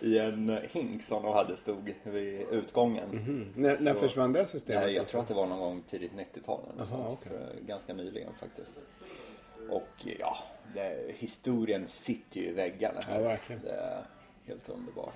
i 0.06 0.18
en 0.18 0.58
hink 0.70 1.02
som 1.02 1.22
de 1.22 1.32
hade 1.34 1.56
stod 1.56 1.94
vid 2.04 2.40
utgången. 2.50 3.08
När, 3.56 3.68
när 3.84 3.94
Så- 3.94 4.00
försvann 4.00 4.32
det 4.32 4.46
systemet? 4.46 4.82
Nej, 4.82 4.94
jag 4.94 5.06
tror 5.06 5.20
att 5.20 5.28
det 5.28 5.34
var 5.34 5.46
någon 5.46 5.58
gång 5.60 5.82
tidigt 5.90 6.12
90-tal. 6.12 6.60
eller 6.68 6.78
något 6.78 6.88
Jaha, 6.90 7.08
sånt. 7.08 7.18
okej. 7.26 7.38
Så 7.60 7.66
ganska 7.66 7.94
nyligen 7.94 8.32
faktiskt. 8.40 8.74
Och 9.70 9.88
ja, 10.18 10.36
det, 10.74 11.14
historien 11.18 11.86
sitter 11.86 12.40
ju 12.40 12.48
i 12.48 12.52
väggarna 12.52 13.00
här. 13.00 13.20
Ja, 13.20 13.28
verkligen. 13.28 13.62
Det 13.62 13.70
är 13.72 14.02
helt 14.46 14.68
underbart. 14.68 15.14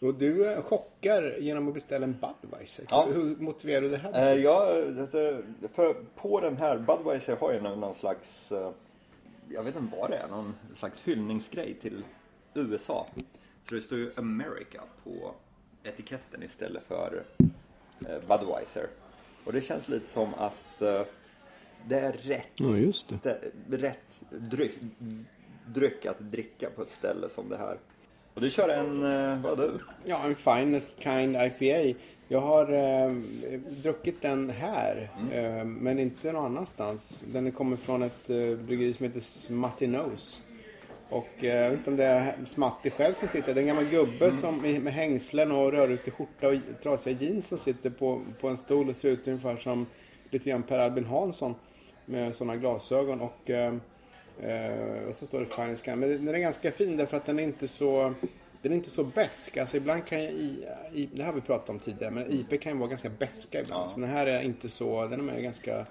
Och 0.00 0.14
du 0.14 0.46
eh, 0.52 0.62
chockar 0.62 1.36
genom 1.40 1.68
att 1.68 1.74
beställa 1.74 2.04
en 2.04 2.16
Budweiser. 2.40 2.84
Ja. 2.90 3.08
Hur 3.14 3.36
motiverar 3.36 3.80
du 3.80 3.88
det 3.88 3.96
här? 3.96 4.32
Eh, 4.36 4.42
ja, 4.42 4.74
det- 4.74 5.68
för 5.74 5.94
på 6.14 6.40
den 6.40 6.56
här 6.56 6.78
Budweiser 6.78 7.36
har 7.36 7.52
jag 7.52 7.62
nu 7.62 7.76
någon 7.76 7.94
slags, 7.94 8.52
eh, 8.52 8.70
jag 9.50 9.62
vet 9.62 9.76
inte 9.76 9.96
vad 9.96 10.10
det 10.10 10.16
är, 10.16 10.28
någon 10.28 10.54
slags 10.74 11.00
hyllningsgrej 11.04 11.74
till 11.74 12.04
USA. 12.54 13.06
Så 13.68 13.74
det 13.74 13.80
står 13.80 13.98
ju 13.98 14.10
America 14.16 14.80
på 15.04 15.34
etiketten 15.82 16.42
istället 16.42 16.82
för 16.88 17.24
eh, 18.08 18.18
Budweiser. 18.28 18.86
Och 19.44 19.52
det 19.52 19.60
känns 19.60 19.88
lite 19.88 20.06
som 20.06 20.34
att 20.34 20.82
eh, 20.82 21.02
det 21.86 22.00
är 22.00 22.12
rätt, 22.12 22.48
Ja, 22.54 22.76
just 22.76 23.22
det. 23.22 23.40
rätt 23.70 24.22
dryck, 24.30 24.74
dryck 25.66 26.06
att 26.06 26.18
dricka 26.18 26.70
på 26.70 26.82
ett 26.82 26.90
ställe 26.90 27.28
som 27.28 27.48
det 27.48 27.56
här. 27.56 27.78
Och 28.34 28.40
du 28.40 28.50
kör 28.50 28.68
en, 28.68 29.02
eh, 29.02 29.40
vad 29.40 29.58
du? 29.58 29.80
Ja, 30.04 30.22
en 30.24 30.36
Finest 30.36 30.98
Kind 31.00 31.36
IPA. 31.36 31.98
Jag 32.30 32.40
har 32.40 32.72
eh, 32.72 33.12
druckit 33.82 34.22
den 34.22 34.50
här, 34.50 35.10
eh, 35.32 35.64
men 35.64 35.98
inte 35.98 36.32
någon 36.32 36.44
annanstans. 36.44 37.22
Den 37.26 37.52
kommer 37.52 37.76
från 37.76 38.02
ett 38.02 38.30
eh, 38.30 38.36
bryggeri 38.36 38.92
som 38.92 39.06
heter 39.06 39.20
Smutty 39.20 39.86
Nose. 39.86 40.40
Och 41.08 41.44
eh, 41.44 41.56
jag 41.56 41.70
vet 41.70 41.78
inte 41.78 41.90
om 41.90 41.96
det 41.96 42.04
är 42.04 42.34
Smutty 42.46 42.90
själv 42.90 43.14
som 43.14 43.28
sitter. 43.28 43.54
Det 43.54 43.60
är 43.60 43.62
en 43.62 43.68
gammal 43.68 43.84
gubbe 43.84 44.32
som, 44.32 44.60
med 44.60 44.92
hängslen 44.92 45.52
och 45.52 45.72
rörrutig 45.72 46.12
skjorta 46.12 46.48
och 46.48 46.54
trasiga 46.82 47.16
jeans 47.20 47.46
som 47.46 47.58
sitter 47.58 47.90
på, 47.90 48.22
på 48.40 48.48
en 48.48 48.56
stol 48.56 48.88
och 48.88 48.96
ser 48.96 49.08
ut 49.08 49.28
ungefär 49.28 49.56
som 49.56 49.86
lite 50.30 50.50
grann 50.50 50.62
Per 50.62 50.78
Albin 50.78 51.04
Hansson 51.04 51.54
med 52.04 52.34
sådana 52.34 52.56
glasögon. 52.56 53.20
Och, 53.20 53.50
eh, 53.50 53.74
eh, 54.42 55.08
och 55.08 55.14
så 55.14 55.26
står 55.26 55.40
det 55.40 55.80
Kind. 55.82 55.98
Men 55.98 56.24
den 56.24 56.34
är 56.34 56.38
ganska 56.38 56.72
fin 56.72 56.96
därför 56.96 57.16
att 57.16 57.26
den 57.26 57.38
är 57.38 57.42
inte 57.42 57.68
så 57.68 58.14
den 58.62 58.72
är 58.72 58.76
inte 58.76 58.90
så 58.90 59.04
besk. 59.04 59.56
Alltså 59.56 59.76
ibland 59.76 60.06
kan 60.06 60.22
jag, 60.24 60.32
i, 60.32 60.64
i, 60.92 61.08
det 61.12 61.22
här 61.22 61.26
har 61.32 61.34
vi 61.34 61.40
pratat 61.40 61.68
om 61.70 61.78
tidigare, 61.78 62.10
men 62.10 62.32
IP 62.32 62.62
kan 62.62 62.72
ju 62.72 62.78
vara 62.78 62.88
ganska 62.88 63.08
beska 63.08 63.60
ibland. 63.60 63.82
Ja. 63.90 63.92
Men 63.96 64.00
den 64.08 64.16
här 64.16 64.26
är 64.26 64.40
inte 64.42 64.68
så, 64.68 65.06
den 65.06 65.28
är 65.30 65.40
ganska, 65.40 65.86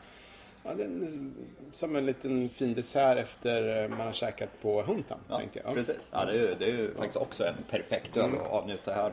ja, 0.63 0.73
den 0.73 1.03
är 1.03 1.75
som 1.75 1.95
en 1.95 2.05
liten 2.05 2.49
fin 2.49 2.73
dessert 2.73 3.17
efter 3.17 3.83
eh, 3.83 3.89
man 3.89 3.99
har 4.07 4.13
käkat 4.13 4.49
på 4.61 4.81
Hometown, 4.81 5.19
Ja, 5.29 5.37
tänkte 5.37 5.59
jag. 5.59 5.69
Ja. 5.69 5.73
precis. 5.73 6.09
Ja, 6.11 6.25
det, 6.25 6.31
är, 6.31 6.35
ju- 6.41 6.55
det 6.59 6.65
är 6.65 6.71
ju 6.77 6.93
faktiskt 6.93 7.17
också 7.17 7.43
en 7.45 7.55
perfekt 7.69 8.17
öl 8.17 8.29
att 8.45 8.51
avnjuta 8.51 8.93
här. 8.93 9.11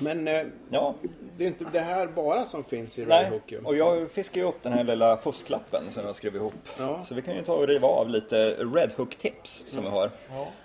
Men 0.00 0.28
eh, 0.28 0.42
Ja, 0.70 0.94
det 1.36 1.44
är 1.44 1.48
inte 1.48 1.64
det 1.72 1.80
här 1.80 2.06
bara 2.06 2.44
som 2.46 2.64
finns 2.64 2.98
i 2.98 3.06
nej. 3.06 3.30
Hook. 3.30 3.52
Och 3.64 3.76
jag 3.76 4.10
fiskar 4.10 4.40
ju 4.40 4.46
upp 4.46 4.62
den 4.62 4.72
här 4.72 4.84
lilla 4.84 5.16
fusklappen 5.16 5.82
som 5.90 6.04
jag 6.06 6.16
skrev 6.16 6.36
ihop. 6.36 6.54
Ja. 6.78 7.04
Så 7.04 7.14
vi 7.14 7.22
kan 7.22 7.34
ju 7.34 7.42
ta 7.42 7.52
och 7.54 7.66
riva 7.66 7.88
av 7.88 8.08
lite 8.08 8.50
Red 8.54 8.90
Hook 8.96 9.16
tips 9.16 9.64
som 9.68 9.82
vi 9.84 9.90
har. 9.90 10.10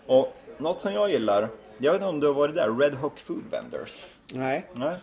Och 0.05 0.35
något 0.57 0.81
som 0.81 0.93
jag 0.93 1.09
gillar, 1.11 1.49
jag 1.77 1.91
vet 1.91 2.01
inte 2.01 2.09
om 2.09 2.19
du 2.19 2.27
har 2.27 2.33
varit 2.33 2.55
där, 2.55 2.75
Red 2.77 2.93
Hook 2.93 3.19
Food 3.19 3.43
Vendors. 3.51 4.05
Nej. 4.33 4.65
Nej. 4.73 4.97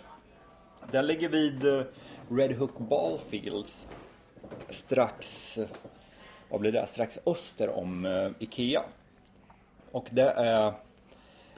Den 0.91 1.07
ligger 1.07 1.29
vid 1.29 1.65
eh, 1.65 1.83
Red 2.31 2.53
Hook 2.53 2.79
Ballfields 2.79 3.87
strax, 4.69 5.59
vad 6.49 6.61
blir 6.61 6.73
det, 6.73 6.87
strax 6.87 7.19
öster 7.27 7.69
om 7.71 8.07
eh, 8.07 8.31
Ikea. 8.39 8.83
Och 9.91 10.07
det 10.11 10.31
är 10.31 10.73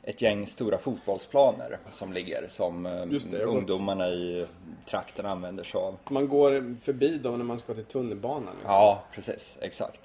ett 0.02 0.22
gäng 0.22 0.46
stora 0.46 0.78
fotbollsplaner 0.78 1.78
som 1.92 2.12
ligger 2.12 2.48
som 2.48 2.86
eh, 2.86 3.06
det, 3.06 3.44
ungdomarna 3.44 4.08
i 4.08 4.46
trakten 4.86 5.26
använder 5.26 5.64
sig 5.64 5.80
av. 5.80 5.96
Man 6.08 6.28
går 6.28 6.76
förbi 6.82 7.18
dem 7.18 7.38
när 7.38 7.44
man 7.44 7.58
ska 7.58 7.74
till 7.74 7.84
tunnelbanan. 7.84 8.54
Liksom. 8.54 8.72
Ja, 8.72 9.02
precis. 9.12 9.56
Exakt. 9.60 10.00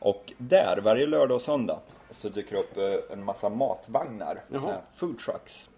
Och 0.00 0.32
där, 0.38 0.76
varje 0.80 1.06
lördag 1.06 1.34
och 1.34 1.42
söndag, 1.42 1.78
så 2.10 2.28
dyker 2.28 2.56
det 2.56 2.62
upp 2.62 2.76
eh, 2.76 3.12
en 3.12 3.24
massa 3.24 3.48
matvagnar. 3.48 4.42
Food 4.94 5.18
trucks. 5.18 5.68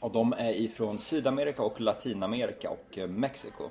Och 0.00 0.12
de 0.12 0.32
är 0.32 0.50
ifrån 0.50 0.98
Sydamerika 0.98 1.62
och 1.62 1.80
Latinamerika 1.80 2.70
och 2.70 2.98
eh, 2.98 3.08
Mexiko. 3.08 3.68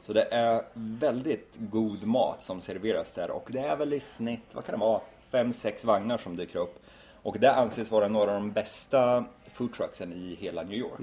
Så 0.00 0.12
det 0.12 0.22
är 0.22 0.62
väldigt 0.74 1.54
god 1.58 2.06
mat 2.06 2.44
som 2.44 2.60
serveras 2.62 3.12
där. 3.12 3.30
Och 3.30 3.48
det 3.52 3.60
är 3.60 3.76
väl 3.76 3.92
i 3.92 4.00
snitt, 4.00 4.54
vad 4.54 4.64
kan 4.64 4.72
det 4.78 4.84
vara, 4.86 5.00
fem 5.30 5.52
sex 5.52 5.84
vagnar 5.84 6.18
som 6.18 6.36
dyker 6.36 6.58
upp. 6.58 6.78
Och 7.22 7.38
det 7.38 7.52
anses 7.52 7.90
vara 7.90 8.08
några 8.08 8.30
av 8.30 8.40
de 8.40 8.52
bästa 8.52 9.24
food 9.54 9.72
trucksen 9.74 10.12
i 10.12 10.36
hela 10.40 10.62
New 10.62 10.78
York. 10.78 11.00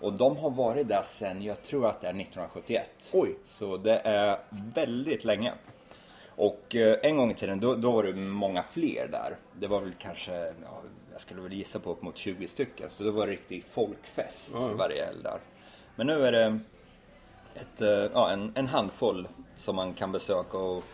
Och 0.00 0.12
de 0.12 0.36
har 0.36 0.50
varit 0.50 0.88
där 0.88 1.02
sedan, 1.04 1.42
jag 1.42 1.62
tror 1.62 1.86
att 1.86 2.00
det 2.00 2.06
är 2.06 2.10
1971. 2.10 3.10
Oj. 3.12 3.36
Så 3.44 3.76
det 3.76 3.98
är 3.98 4.38
väldigt 4.74 5.24
länge. 5.24 5.52
Och 6.40 6.76
eh, 6.76 6.96
en 7.02 7.16
gång 7.16 7.30
i 7.30 7.34
tiden 7.34 7.60
då, 7.60 7.74
då 7.74 7.90
var 7.90 8.02
det 8.04 8.14
många 8.14 8.62
fler 8.62 9.08
där. 9.08 9.36
Det 9.60 9.66
var 9.66 9.80
väl 9.80 9.92
kanske, 9.98 10.32
ja, 10.32 10.82
jag 11.12 11.20
skulle 11.20 11.40
väl 11.40 11.52
gissa 11.52 11.78
på 11.78 11.90
upp 11.92 12.02
mot 12.02 12.16
20 12.16 12.48
stycken. 12.48 12.90
Så 12.90 13.04
det 13.04 13.10
var 13.10 13.22
en 13.22 13.28
riktig 13.28 13.64
folkfest 13.72 14.50
Ja. 14.54 14.70
varje 14.78 15.04
helg 15.04 15.22
där. 15.22 15.40
Men 15.96 16.06
nu 16.06 16.26
är 16.26 16.32
det 16.32 16.60
ett, 17.54 17.80
eh, 17.80 17.88
ja, 18.14 18.30
en, 18.30 18.52
en 18.54 18.66
handfull 18.66 19.28
som 19.56 19.76
man 19.76 19.94
kan 19.94 20.12
besöka 20.12 20.58
och 20.58 20.84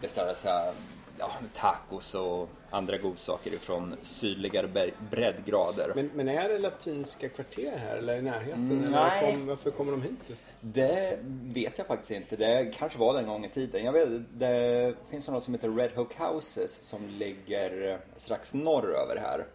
beställa 0.00 0.34
så 0.34 0.48
här, 0.48 0.72
ja, 1.18 1.30
tacos 1.54 2.14
och 2.14 2.48
andra 2.76 2.96
godsaker 2.98 3.54
ifrån 3.54 3.94
sydligare 4.02 4.66
bre- 4.66 4.92
breddgrader. 5.10 5.92
Men, 5.94 6.10
men 6.14 6.28
är 6.28 6.48
det 6.48 6.58
latinska 6.58 7.28
kvarter 7.28 7.76
här 7.76 7.96
eller 7.96 8.16
i 8.18 8.22
närheten? 8.22 8.70
Mm, 8.70 8.82
eller 8.84 8.92
nej. 8.92 9.32
Kom, 9.34 9.46
varför 9.46 9.70
kommer 9.70 9.92
de 9.92 10.02
hit 10.02 10.12
just? 10.26 10.44
Det 10.60 11.18
vet 11.42 11.78
jag 11.78 11.86
faktiskt 11.86 12.10
inte. 12.10 12.36
Det 12.36 12.72
kanske 12.74 12.98
var 12.98 13.14
den 13.14 13.26
gång 13.26 13.44
i 13.44 13.48
tiden. 13.48 13.84
Jag 13.84 13.92
vet, 13.92 14.08
det 14.32 14.94
finns 15.10 15.28
något 15.28 15.44
som 15.44 15.54
heter 15.54 15.70
Red 15.70 15.90
Hook 15.94 16.14
Houses 16.18 16.82
som 16.82 17.08
ligger 17.08 17.90
eh, 17.92 17.96
strax 18.16 18.54
norröver 18.54 19.16
här. 19.16 19.46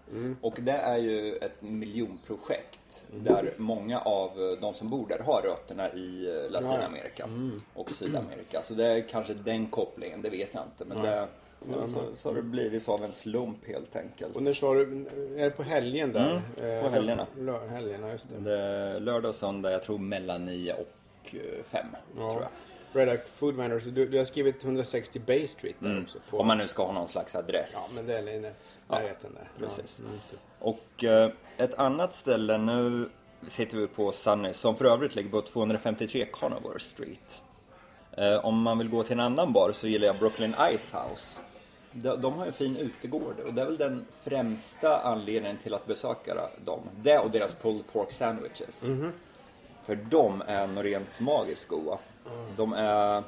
Och 0.42 0.58
det 0.62 0.72
är 0.72 0.98
ju 0.98 1.36
ett 1.36 1.62
miljonprojekt 1.62 3.06
där 3.24 3.54
många 3.58 4.00
av 4.00 4.30
eh, 4.30 4.60
de 4.62 4.74
som 4.74 4.90
bor 4.90 5.08
där 5.08 5.20
har 5.20 5.42
rötterna 5.42 5.94
i 5.94 6.28
eh, 6.46 6.52
Latinamerika 6.52 7.30
och 7.74 7.92
Sydamerika. 7.92 8.62
Så 8.64 8.74
det 8.74 8.86
är 8.88 9.02
kanske 9.10 9.34
den 9.34 9.68
kopplingen, 9.68 10.22
det 10.22 10.30
vet 10.30 10.50
jag 10.54 10.64
inte. 10.64 10.86
Men 10.96 11.04
det, 11.04 11.28
ja, 11.70 11.88
så, 11.88 12.00
så 12.16 12.30
har 12.30 12.36
det 12.36 12.42
blivit 12.42 12.84
så 12.84 12.94
av 12.94 13.04
en 13.04 13.14
slump 13.14 13.68
helt 13.68 13.96
enkelt. 13.96 14.36
Och 14.36 14.44
när 14.44 14.54
sa 14.54 14.74
du, 14.74 15.06
är 15.38 15.44
det 15.44 15.50
på 15.52 15.64
helgen 15.64 16.14
där? 16.14 16.32
Mm, 16.58 16.76
Eh, 16.78 16.84
på 16.84 16.90
helgerna. 16.90 17.28
lö- 17.38 17.68
helgerna, 17.68 18.12
just 18.12 18.28
det. 18.30 18.50
Det 18.50 19.00
lördag 19.00 19.30
och 19.30 19.36
söndag, 19.36 19.72
jag 19.72 19.84
tror 19.84 19.98
mellan 19.98 20.46
9 20.46 20.74
och 20.74 21.36
5 21.66 21.86
tror 22.16 22.42
jag. 22.42 22.48
Red 22.94 23.10
Hook 23.10 23.28
Food 23.36 23.56
Vendors. 23.56 23.84
Du, 23.84 24.08
du 24.08 24.18
har 24.18 24.26
skrivit 24.26 24.64
160 24.64 25.20
Bay 25.20 25.48
Street 25.48 25.76
där 25.80 26.02
också. 26.04 26.18
På, 26.30 26.38
Om 26.40 26.48
man 26.48 26.58
nu 26.58 26.68
ska 26.68 26.86
ha 26.86 26.94
någon 26.94 27.08
slags 27.08 27.36
adress. 27.36 27.74
Ja, 27.74 27.96
men 27.96 28.06
det 28.06 28.18
är 28.18 28.30
i 28.30 28.52
närheten 28.88 29.34
där. 29.34 29.68
precis. 29.68 30.00
Ja, 30.04 30.06
mm, 30.10 30.20
det. 30.32 30.38
Och 30.66 31.04
eh, 31.04 31.32
ett 31.58 31.74
annat 31.74 32.14
ställe, 32.16 32.58
nu 32.58 33.10
sitter 33.48 33.78
vi 33.78 33.88
på 33.88 34.12
Sunny, 34.12 34.54
som 34.54 34.76
för 34.76 34.86
övrigt 34.86 35.16
ligger 35.16 35.30
på 35.30 35.42
253 35.42 36.26
Conover 36.32 36.80
Street. 36.80 37.42
Eh, 38.18 38.46
om 38.46 38.62
man 38.62 38.78
vill 38.78 38.90
gå 38.90 39.04
till 39.04 39.14
en 39.14 39.20
annan 39.20 39.54
bar 39.54 39.72
så 39.72 39.88
gillar 39.88 40.08
jag 40.08 40.20
Brooklyn 40.20 40.54
Ice 40.78 40.94
House. 40.94 41.42
De, 41.92 42.22
de 42.22 42.34
har 42.34 42.46
ju 42.46 42.48
en 42.48 42.54
fin 42.54 42.78
utegård 42.78 43.40
och 43.46 43.54
det 43.54 43.62
är 43.62 43.66
väl 43.66 43.78
den 43.78 44.06
främsta 44.24 45.02
anledningen 45.02 45.58
till 45.58 45.74
att 45.74 45.86
besöka 45.86 46.36
dem. 46.66 46.80
Det 47.02 47.18
och 47.18 47.32
deras 47.32 47.54
pulled 47.54 47.88
pork 47.92 48.12
sandwiches. 48.12 48.86
För 49.86 49.96
de 49.96 50.42
är 50.48 50.68
nog 50.68 50.86
rent 50.86 51.20
magiskt 51.20 51.68
goda. 51.68 51.98
De 52.56 52.74
är, 52.74 53.24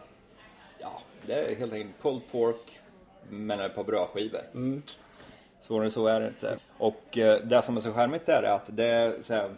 ja, 0.79 1.01
det 1.25 1.33
är 1.33 1.55
helt 1.55 1.73
enkelt 1.73 2.01
pulled 2.01 2.21
pork 2.31 2.79
men 3.29 3.59
ett 3.59 3.75
par 3.75 3.83
brödskivor. 3.83 4.41
Svårare 5.61 5.85
än 5.85 5.91
så 5.91 6.07
är 6.07 6.21
det 6.21 6.27
inte. 6.27 6.57
Och 6.77 7.17
eh, 7.17 7.39
det 7.39 7.61
som 7.61 7.77
är 7.77 7.81
så 7.81 7.93
charmigt 7.93 8.25
där 8.25 8.43
är 8.43 8.55
att 8.55 8.69
det 8.77 8.85
är 8.85 9.21
så 9.21 9.33
här, 9.33 9.49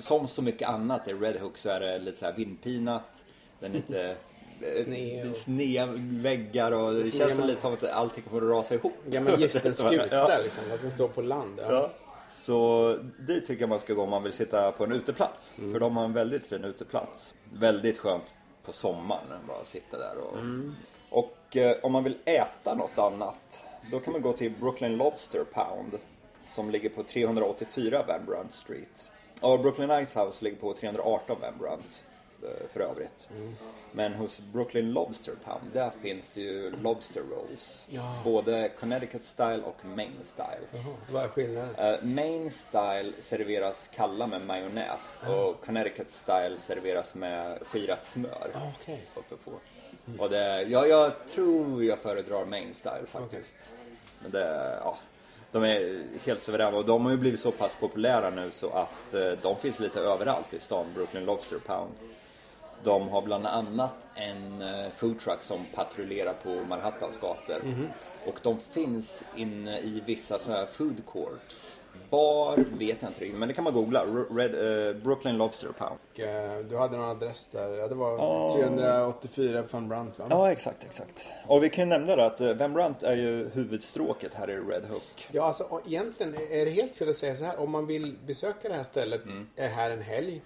som 0.00 0.28
så 0.28 0.42
mycket 0.42 0.68
annat 0.68 1.08
i 1.08 1.12
Red 1.12 1.36
Hook 1.36 1.58
så 1.58 1.70
är 1.70 1.80
det 1.80 1.98
lite 1.98 2.18
så 2.18 2.24
här 2.24 2.32
vindpinat. 2.32 3.24
Den 3.60 3.70
är 3.70 3.76
lite 3.76 4.16
eh, 4.62 4.82
Sned 4.84 5.28
och- 5.30 5.36
sneda 5.36 5.88
väggar 6.22 6.72
och 6.72 6.94
det 6.94 7.00
Sned 7.10 7.18
känns 7.28 7.38
man- 7.38 7.46
lite 7.46 7.60
som 7.60 7.72
att 7.72 7.84
allting 7.84 8.24
kommer 8.24 8.42
att 8.42 8.50
rasa 8.58 8.74
ihop. 8.74 8.92
Gammal 9.06 9.40
gistelskuta 9.40 10.06
Ja. 10.10 10.38
liksom, 10.42 10.64
att 10.74 10.82
den 10.82 10.90
står 10.90 11.08
på 11.08 11.22
land. 11.22 11.58
Ja. 11.62 11.72
Ja. 11.72 11.90
Så 12.30 12.98
det 13.18 13.40
tycker 13.40 13.62
jag 13.62 13.68
man 13.68 13.80
ska 13.80 13.94
gå 13.94 14.02
om 14.02 14.10
man 14.10 14.22
vill 14.22 14.32
sitta 14.32 14.72
på 14.72 14.84
en 14.84 14.92
uteplats. 14.92 15.54
Mm. 15.58 15.72
För 15.72 15.80
de 15.80 15.96
har 15.96 16.04
en 16.04 16.12
väldigt 16.12 16.46
fin 16.46 16.64
uteplats. 16.64 17.34
Väldigt 17.52 17.98
skönt 17.98 18.24
på 18.64 18.72
sommaren 18.72 19.40
bara 19.48 19.64
sitta 19.64 19.98
där 19.98 20.14
och... 20.18 20.38
Mm. 20.38 20.74
Och 21.10 21.56
eh, 21.56 21.76
om 21.82 21.92
man 21.92 22.04
vill 22.04 22.16
äta 22.24 22.74
något 22.74 22.98
annat, 22.98 23.62
då 23.92 24.00
kan 24.00 24.12
man 24.12 24.22
gå 24.22 24.32
till 24.32 24.52
Brooklyn 24.60 24.96
Lobster 24.96 25.44
Pound. 25.44 25.98
Som 26.54 26.70
ligger 26.70 26.88
på 26.88 27.02
384 27.02 28.04
Van 28.08 28.20
Brunt 28.26 28.54
Street. 28.54 29.10
Och 29.40 29.60
Brooklyn 29.60 30.06
Ice 30.06 30.16
House 30.16 30.44
ligger 30.44 30.56
på 30.56 30.72
318 30.74 31.36
Van 31.40 31.52
Brunt. 31.58 32.04
Eh, 32.42 32.68
för 32.72 32.80
övrigt. 32.80 33.28
Men 33.92 34.14
hos 34.14 34.40
Brooklyn 34.40 34.92
Lobster 34.92 35.34
Pound, 35.44 35.64
där 35.72 35.90
finns 36.02 36.32
det 36.32 36.40
ju 36.40 36.70
Lobster 36.82 37.20
Rolls. 37.22 37.86
Ja. 37.90 38.20
Både 38.24 38.68
Connecticut 38.80 39.24
style 39.24 39.62
och 39.62 39.84
Main 39.84 40.18
style. 40.22 40.60
Jaha, 40.72 40.94
vad 41.12 41.24
är 41.24 41.28
skillnaden? 41.28 41.74
Eh, 41.94 42.02
main 42.02 42.50
style 42.50 43.12
serveras 43.18 43.90
kalla 43.94 44.26
med 44.26 44.40
majonnäs 44.46 45.18
och 45.28 45.60
Connecticut 45.64 46.10
style 46.10 46.58
serveras 46.58 47.14
med 47.14 47.58
skirat 47.62 48.04
smör 48.04 48.50
Ah, 48.54 48.70
Okej. 48.80 49.06
uppe 49.14 49.34
på. 49.36 49.52
Och 50.18 50.30
det, 50.30 50.62
ja, 50.62 50.86
jag 50.86 51.26
tror 51.26 51.84
jag 51.84 51.98
föredrar 51.98 52.44
main 52.44 52.74
style 52.74 53.06
faktiskt. 53.06 53.70
Men 54.22 54.30
det, 54.30 54.78
ja, 54.84 54.98
de 55.52 55.62
är 55.64 56.02
helt 56.24 56.42
suveräna 56.42 56.76
och 56.76 56.84
de 56.84 57.04
har 57.04 57.10
ju 57.12 57.16
blivit 57.18 57.40
så 57.40 57.50
pass 57.52 57.74
populära 57.80 58.30
nu 58.30 58.50
så 58.50 58.70
att 58.70 59.14
eh, 59.14 59.30
de 59.42 59.56
finns 59.56 59.80
lite 59.80 60.00
överallt 60.00 60.54
i 60.54 60.60
stan, 60.60 60.86
Brooklyn 60.94 61.24
Lobster 61.24 61.58
Pound. 61.66 61.92
De 62.84 63.08
har 63.08 63.22
bland 63.22 63.46
annat 63.46 64.06
en 64.14 64.62
eh, 64.62 64.90
foodtruck 64.96 65.42
som 65.42 65.64
patrullerar 65.74 66.32
på 66.42 66.48
Manhattans 66.48 67.16
gator. 67.20 67.62
Och 68.26 68.38
de 68.42 68.58
finns 68.70 69.24
inne 69.36 69.78
i 69.80 70.02
vissa 70.06 70.38
sådana 70.38 70.60
här 70.60 70.66
food 70.66 71.02
courts. 71.12 71.74
Var 72.10 72.56
vet 72.56 73.02
jag 73.02 73.10
inte 73.10 73.20
riktigt, 73.20 73.38
men 73.38 73.48
det 73.48 73.54
kan 73.54 73.64
man 73.64 73.72
googla. 73.72 74.04
Red, 74.30 74.54
eh, 74.88 74.94
Brooklyn 74.96 75.36
Lobster 75.38 75.68
Pound. 75.78 75.98
Eh, 76.14 76.58
Du 76.68 76.76
hade 76.76 76.96
någon 76.96 77.08
adress 77.10 77.48
där. 77.52 77.68
Ja, 77.76 77.88
det 77.88 77.94
var 77.94 78.52
384 78.56 79.62
Van 79.70 79.88
Brandt 79.88 80.18
va? 80.18 80.26
Ja, 80.30 80.52
exakt, 80.52 80.84
exakt. 80.84 81.28
Och 81.46 81.64
vi 81.64 81.70
kan 81.70 81.84
ju 81.84 81.88
nämna 81.98 82.16
det 82.16 82.26
att 82.26 82.40
Van 82.60 82.72
Brandt 82.72 83.02
är 83.02 83.16
ju 83.16 83.48
huvudstråket 83.54 84.34
här 84.34 84.50
i 84.50 84.56
Red 84.56 84.84
Hook. 84.90 85.28
Ja, 85.32 85.42
alltså 85.44 85.80
egentligen 85.86 86.34
är 86.34 86.64
det 86.64 86.70
helt 86.70 86.94
fel 86.96 87.08
att 87.08 87.16
säga 87.16 87.34
så 87.34 87.44
här. 87.44 87.60
Om 87.60 87.70
man 87.70 87.86
vill 87.86 88.16
besöka 88.26 88.68
det 88.68 88.74
här 88.74 88.82
stället, 88.84 89.20
är 89.56 89.68
här 89.68 89.90
en 89.90 90.02
helg. 90.02 90.42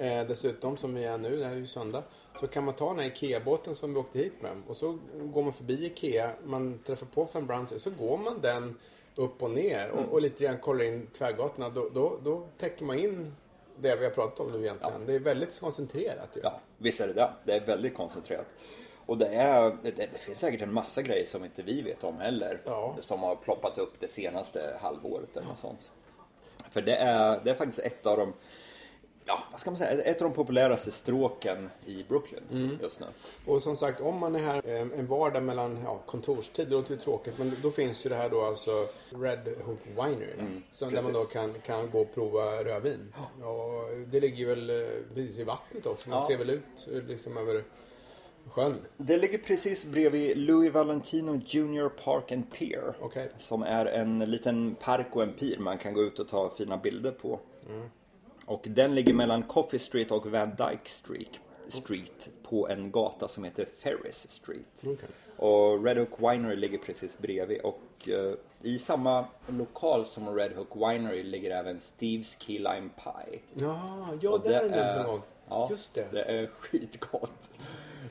Eh, 0.00 0.26
dessutom, 0.26 0.76
som 0.76 0.94
vi 0.94 1.04
är 1.04 1.18
nu, 1.18 1.36
det 1.36 1.44
här 1.44 1.52
är 1.52 1.56
ju 1.56 1.66
söndag. 1.66 2.02
Så 2.40 2.46
kan 2.46 2.64
man 2.64 2.74
ta 2.74 2.88
den 2.88 2.98
här 2.98 3.06
IKEA-båten 3.06 3.74
som 3.74 3.94
vi 3.94 4.00
åkte 4.00 4.18
hit 4.18 4.42
med. 4.42 4.62
Och 4.66 4.76
så 4.76 4.98
går 5.14 5.42
man 5.42 5.52
förbi 5.52 5.86
IKEA, 5.86 6.32
man 6.44 6.78
träffar 6.86 7.06
på 7.06 7.28
Van 7.32 7.46
Brandt. 7.46 7.82
Så 7.82 7.90
går 7.90 8.18
man 8.18 8.40
den 8.40 8.78
upp 9.14 9.42
och 9.42 9.50
ner 9.50 9.90
och, 9.90 10.12
och 10.12 10.22
lite 10.22 10.44
grann 10.44 10.58
kollar 10.58 10.84
in 10.84 11.06
tvärgatorna. 11.18 11.68
Då, 11.68 11.88
då, 11.94 12.18
då 12.24 12.46
täcker 12.58 12.84
man 12.84 12.98
in 12.98 13.36
det 13.76 13.96
vi 13.96 14.04
har 14.04 14.10
pratat 14.10 14.40
om 14.40 14.52
nu 14.52 14.60
egentligen. 14.60 15.06
Det 15.06 15.14
är 15.14 15.18
väldigt 15.18 15.60
koncentrerat 15.60 16.28
ju. 16.34 16.40
Ja, 16.42 16.60
visst 16.78 17.00
är 17.00 17.06
det 17.06 17.14
det. 17.14 17.30
Det 17.44 17.52
är 17.52 17.66
väldigt 17.66 17.94
koncentrerat. 17.94 18.46
Och 19.06 19.18
det, 19.18 19.26
är, 19.26 19.76
det, 19.82 19.90
det 19.90 20.18
finns 20.18 20.38
säkert 20.38 20.62
en 20.62 20.72
massa 20.72 21.02
grejer 21.02 21.26
som 21.26 21.44
inte 21.44 21.62
vi 21.62 21.82
vet 21.82 22.04
om 22.04 22.18
heller. 22.18 22.60
Ja. 22.64 22.96
Som 23.00 23.20
har 23.20 23.36
ploppat 23.36 23.78
upp 23.78 24.00
det 24.00 24.08
senaste 24.08 24.78
halvåret 24.80 25.36
eller 25.36 25.48
något 25.48 25.58
sånt. 25.58 25.90
För 26.70 26.82
det 26.82 26.96
är, 26.96 27.40
det 27.44 27.50
är 27.50 27.54
faktiskt 27.54 27.78
ett 27.78 28.06
av 28.06 28.18
de 28.18 28.32
Ja, 29.32 29.38
vad 29.50 29.60
ska 29.60 29.70
man 29.70 29.78
säga? 29.78 30.02
Ett 30.02 30.22
av 30.22 30.28
de 30.28 30.34
populäraste 30.34 30.90
stråken 30.90 31.70
i 31.86 32.04
Brooklyn 32.08 32.40
Mm. 32.50 32.78
just 32.82 33.00
nu. 33.00 33.06
Och 33.46 33.62
som 33.62 33.76
sagt, 33.76 34.00
om 34.00 34.18
man 34.18 34.34
är 34.34 34.38
här 34.38 34.62
eh, 34.68 34.80
en 34.80 35.06
vardag 35.06 35.42
mellan 35.42 35.78
ja, 35.84 35.98
kontorstid, 36.06 36.68
det 36.68 36.74
låter 36.74 36.90
ju 36.94 37.00
tråkigt, 37.00 37.38
men 37.38 37.56
då 37.62 37.70
finns 37.70 38.06
ju 38.06 38.10
det 38.10 38.16
här 38.16 38.28
då 38.30 38.42
alltså 38.42 38.86
Red 39.10 39.48
Hook 39.64 39.78
Winery. 39.86 40.60
som 40.70 40.90
där 40.92 41.02
man 41.02 41.12
då 41.12 41.24
kan, 41.24 41.54
kan 41.66 41.90
gå 41.90 42.00
och 42.00 42.14
prova 42.14 42.64
rödvin. 42.64 43.14
Och 43.42 43.98
det 44.06 44.20
ligger 44.20 44.46
väl 44.46 44.70
eh, 44.70 44.86
precis 45.14 45.38
vid 45.38 45.46
vattnet 45.46 45.86
också. 45.86 46.10
Man 46.10 46.18
Ja. 46.22 46.26
ser 46.26 46.36
väl 46.38 46.50
ut 46.50 46.88
eh, 46.92 47.02
liksom 47.02 47.36
över 47.36 47.64
sjön. 48.50 48.76
Det 48.96 49.18
ligger 49.18 49.38
precis 49.38 49.84
bredvid 49.84 50.36
Louis 50.38 50.72
Valentino 50.72 51.40
Junior 51.46 51.88
Park 51.88 52.32
and 52.32 52.52
Pier. 52.52 52.94
Okej. 53.00 53.30
Som 53.38 53.62
är 53.62 53.86
en 53.86 54.18
liten 54.18 54.74
park 54.74 55.06
och 55.16 55.22
en 55.22 55.32
pir 55.32 55.58
man 55.58 55.78
kan 55.78 55.94
gå 55.94 56.02
ut 56.02 56.18
och 56.18 56.28
ta 56.28 56.50
fina 56.58 56.76
bilder 56.76 57.10
på. 57.10 57.40
Och 58.46 58.62
den 58.64 58.94
ligger 58.94 59.12
mellan 59.14 59.42
Coffee 59.42 59.78
Street 59.78 60.10
och 60.10 60.26
Van 60.26 60.50
Dyke 60.50 60.88
Street, 60.90 61.40
Street 61.68 62.28
på 62.42 62.68
en 62.68 62.90
gata 62.90 63.28
som 63.28 63.44
heter 63.44 63.66
Ferris 63.82 64.30
Street. 64.30 64.82
Okej. 64.82 65.08
Och 65.36 65.84
Red 65.84 65.96
Hook 65.98 66.18
Winery 66.18 66.56
ligger 66.56 66.78
precis 66.78 67.18
bredvid 67.18 67.60
och 67.60 67.82
eh, 68.08 68.34
i 68.62 68.78
samma 68.78 69.24
lokal 69.46 70.06
som 70.06 70.36
Red 70.36 70.52
Hook 70.52 70.76
Winery 70.76 71.22
ligger 71.22 71.50
även 71.50 71.78
Steve's 71.78 72.36
Key 72.38 72.58
Lime 72.58 72.88
Pie. 73.04 73.40
Ja, 73.54 74.08
ja 74.20 74.30
Och 74.30 74.40
där 74.40 74.60
är 74.60 74.68
det 74.68 74.96
någon 75.02 75.06
gång. 75.06 75.22
ja, 75.48 75.66
Just 75.70 75.94
det. 75.94 76.06
Det 76.12 76.22
är 76.22 76.46
skitgott. 76.46 77.50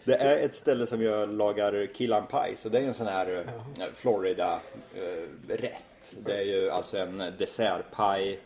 Det 0.03 0.15
är 0.15 0.37
ett 0.37 0.55
ställe 0.55 0.87
som 0.87 1.01
jag 1.01 1.29
lagar 1.29 1.87
key 1.93 2.07
lime 2.07 2.25
pie. 2.29 2.55
Så 2.55 2.69
det 2.69 2.77
är 2.77 2.81
ju 2.81 2.87
en 2.87 2.93
sån 2.93 3.07
här 3.07 3.45
eh, 3.79 3.85
Florida 3.95 4.59
eh, 4.95 5.53
rätt. 5.55 6.15
Det 6.25 6.33
är 6.37 6.41
ju 6.41 6.69
alltså 6.69 6.97
en 6.97 7.23
dessertpaj 7.37 8.39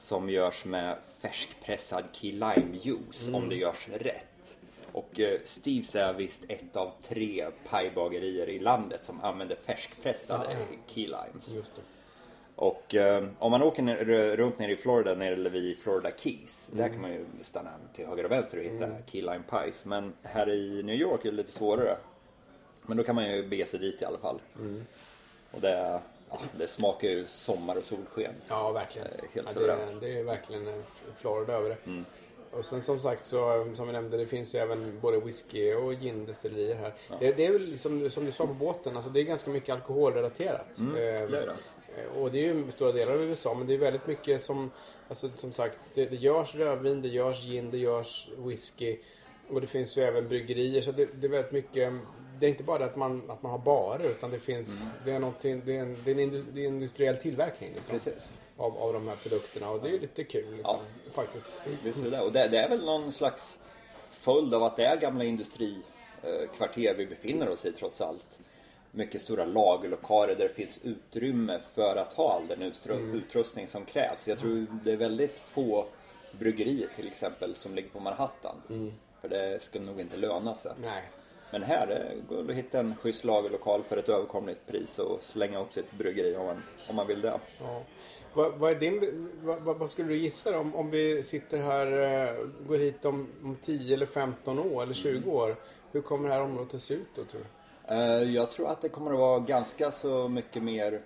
som 0.00 0.30
görs 0.30 0.64
med 0.64 0.96
färskpressad 1.20 2.04
key 2.12 2.32
lime 2.32 2.76
juice 2.82 3.28
om 3.34 3.48
det 3.48 3.54
görs 3.54 3.88
rätt. 3.88 4.56
Och 4.92 5.20
eh, 5.20 5.40
Steves 5.44 5.94
är 5.94 6.12
visst 6.12 6.44
ett 6.48 6.76
av 6.76 6.92
tre 7.08 7.46
pajbagerier 7.68 8.48
i 8.48 8.58
landet 8.58 9.04
som 9.04 9.20
använder 9.20 9.56
färskpressade 9.56 10.56
key 10.86 11.06
limes. 11.06 11.48
Och 12.56 12.94
eh, 12.94 13.24
om 13.38 13.50
man 13.50 13.62
åker 13.62 13.82
ner, 13.82 13.96
runt 14.36 14.58
nere 14.58 14.72
i 14.72 14.76
Florida, 14.76 15.14
nere 15.14 15.48
vid 15.48 15.78
Florida 15.78 16.10
Keys, 16.16 16.68
där 16.72 16.78
Mm. 16.84 16.92
kan 16.92 17.02
man 17.02 17.12
ju 17.12 17.24
stanna 17.42 17.70
till 17.94 18.06
höger 18.06 18.24
och 18.24 18.30
vänster 18.30 18.58
och 18.58 18.64
hitta 18.64 18.88
Key 19.06 19.20
Lime 19.22 19.42
Pies. 19.50 19.84
Men 19.84 20.12
här 20.22 20.48
i 20.50 20.82
New 20.82 20.96
York 20.96 21.24
är 21.24 21.30
det 21.30 21.36
lite 21.36 21.50
svårare. 21.52 21.96
Men 22.86 22.96
då 22.96 23.02
kan 23.04 23.14
man 23.14 23.30
ju 23.32 23.48
bege 23.48 23.66
sig 23.66 23.78
dit 23.80 24.02
i 24.02 24.04
alla 24.04 24.18
fall. 24.18 24.40
Mm. 24.58 24.86
Och 25.50 25.60
det, 25.60 25.70
ja, 25.70 26.02
det 26.58 26.66
smakar 26.66 27.08
ju 27.08 27.26
sommar 27.26 27.76
och 27.76 27.84
solsken. 27.84 28.34
Ja, 28.48 28.72
verkligen. 28.72 29.08
Eh, 29.08 29.12
helt 29.32 29.46
ja, 29.48 29.52
suveränt. 29.54 30.00
det, 30.00 30.06
det 30.06 30.18
är 30.18 30.24
verkligen 30.24 30.68
eh, 30.68 30.74
Florida 31.16 31.52
över 31.52 31.68
det. 31.68 31.76
Mm. 31.86 32.04
Och 32.50 32.64
sen 32.64 32.82
som 32.82 33.00
sagt 33.00 33.26
så, 33.26 33.66
som 33.76 33.86
vi 33.86 33.92
nämnde, 33.92 34.16
det 34.16 34.26
finns 34.26 34.54
ju 34.54 34.58
även 34.58 35.00
både 35.00 35.20
whisky 35.20 35.74
och 35.74 35.94
gindestillerier 35.94 36.74
här. 36.76 36.94
Det, 37.20 37.32
det 37.32 37.46
är 37.46 37.52
väl 37.52 37.78
som, 37.78 38.10
som 38.10 38.24
du 38.24 38.32
sa 38.32 38.46
på 38.46 38.54
båten, 38.54 38.96
alltså 38.96 39.10
det 39.10 39.20
är 39.20 39.24
ganska 39.24 39.50
mycket 39.50 39.74
alkoholrelaterat. 39.74 40.78
Mm, 40.78 40.94
det 40.94 41.02
är 41.10 41.28
det. 41.28 41.42
Eh, 41.96 42.22
Och 42.22 42.30
det 42.30 42.38
är 42.38 42.54
ju 42.54 42.70
stora 42.72 42.92
delar 42.92 43.12
av 43.12 43.22
USA, 43.22 43.54
men 43.54 43.66
det 43.66 43.74
är 43.74 43.78
väldigt 43.78 44.06
mycket 44.06 44.44
som, 44.44 44.70
alltså 45.08 45.30
som 45.36 45.52
sagt, 45.52 45.78
det, 45.94 46.04
det 46.04 46.16
görs 46.16 46.54
rödvin, 46.54 47.02
det 47.02 47.08
görs 47.08 47.44
gin, 47.44 47.70
det 47.70 47.78
görs 47.78 48.28
whisky. 48.38 48.98
Och 49.48 49.60
det 49.60 49.66
finns 49.66 49.96
ju 49.96 50.02
även 50.02 50.28
bryggerier, 50.28 50.82
så 50.82 50.92
det, 50.92 51.08
det 51.20 51.26
är 51.26 51.30
väldigt 51.30 51.52
mycket, 51.52 51.92
det 52.40 52.46
är 52.46 52.50
inte 52.50 52.62
bara 52.62 52.84
att 52.84 52.96
man, 52.96 53.30
att 53.30 53.42
man 53.42 53.52
har 53.52 53.58
barer, 53.58 54.04
utan 54.10 54.30
det 54.30 54.38
finns, 54.38 54.82
det 55.04 55.12
är 55.12 55.18
någonting, 55.18 55.62
det 55.64 55.76
är 55.76 55.80
en, 55.82 55.96
det 56.04 56.10
är 56.10 56.18
en, 56.18 56.46
det 56.54 56.60
är 56.60 56.66
industriell 56.66 57.16
tillverkning 57.16 57.72
liksom, 57.74 57.92
Precis. 57.92 58.32
av, 58.56 58.78
av 58.78 58.92
de 58.92 59.08
här 59.08 59.16
produkterna. 59.16 59.70
Och 59.70 59.82
det 59.82 59.88
är 59.88 60.00
lite 60.00 60.24
kul 60.24 60.56
liksom, 60.56 60.78
faktiskt. 61.12 61.46
Visst 61.84 61.98
är 61.98 62.10
det. 62.10 62.20
Och 62.20 62.32
det, 62.32 62.48
det 62.48 62.58
är 62.58 62.68
väl 62.68 62.84
någon 62.84 63.12
slags 63.12 63.58
följd 64.12 64.54
av 64.54 64.62
att 64.62 64.76
det 64.76 64.84
är 64.84 64.96
gamla 64.96 65.24
industrikvarter 65.24 66.94
vi 66.96 67.06
befinner 67.06 67.48
oss 67.48 67.64
i 67.64 67.72
trots 67.72 68.00
allt. 68.00 68.38
Mycket 68.92 69.22
stora 69.22 69.44
lagerlokaler 69.44 70.34
där 70.34 70.48
det 70.48 70.54
finns 70.54 70.80
utrymme 70.82 71.60
för 71.74 71.96
att 71.96 72.12
ha 72.12 72.32
all 72.32 72.46
den 72.46 72.62
utstru- 72.72 73.14
utrustning 73.14 73.66
som 73.68 73.84
krävs. 73.84 74.28
Jag 74.28 74.38
tror 74.38 74.66
det 74.84 74.92
är 74.92 74.96
väldigt 74.96 75.38
få 75.40 75.86
bryggerier 76.38 76.88
till 76.96 77.06
exempel 77.08 77.54
som 77.54 77.74
ligger 77.74 77.88
på 77.88 78.00
Manhattan. 78.00 78.56
För 79.20 79.28
det 79.28 79.62
skulle 79.62 79.84
nog 79.84 80.00
inte 80.00 80.16
löna 80.16 80.54
sig. 80.54 80.72
Nej. 80.82 81.02
Men 81.50 81.62
här 81.62 82.12
går 82.28 82.42
det 82.42 82.52
att 82.52 82.58
hitta 82.58 82.78
en 82.80 82.96
schysst 82.96 83.24
lagerlokal 83.24 83.82
för 83.88 83.96
ett 83.96 84.08
överkomligt 84.08 84.66
pris 84.66 84.98
och 84.98 85.22
slänga 85.22 85.60
upp 85.60 85.72
sitt 85.72 85.92
bryggeri 85.92 86.36
om 86.36 86.46
man, 86.46 86.62
om 86.90 86.96
man 86.96 87.06
vill 87.06 87.20
det. 87.20 87.40
Ja. 87.60 87.82
Vad, 88.34 88.52
vad, 88.54 88.70
är 88.70 88.74
din, 88.74 89.28
vad, 89.42 89.62
vad, 89.78 89.90
skulle 89.90 90.08
du 90.08 90.16
gissa 90.16 90.58
om, 90.58 90.74
om 90.76 90.90
vi 90.90 91.22
sitter 91.22 91.58
här, 91.58 91.86
eh, 91.86 92.34
går 92.68 92.78
hit 92.78 93.04
om, 93.04 93.28
om 93.44 93.56
10 93.64 93.94
eller 93.94 94.06
15 94.06 94.58
år 94.58 94.82
eller 94.82 94.94
20 94.94 95.30
år? 95.30 95.56
Hur 95.92 96.00
kommer 96.00 96.28
det 96.28 96.34
här 96.34 96.42
området 96.42 96.74
att 96.74 96.82
se 96.82 96.94
ut 96.94 97.06
då 97.14 97.24
tror 97.24 97.40
du? 97.40 97.94
Eh, 97.94 98.34
Jag 98.34 98.50
tror 98.50 98.68
att 98.68 98.82
det 98.82 98.88
kommer 98.88 99.12
att 99.12 99.18
vara 99.18 99.38
ganska 99.38 99.90
så 99.90 100.28
mycket 100.28 100.62
mer 100.62 101.00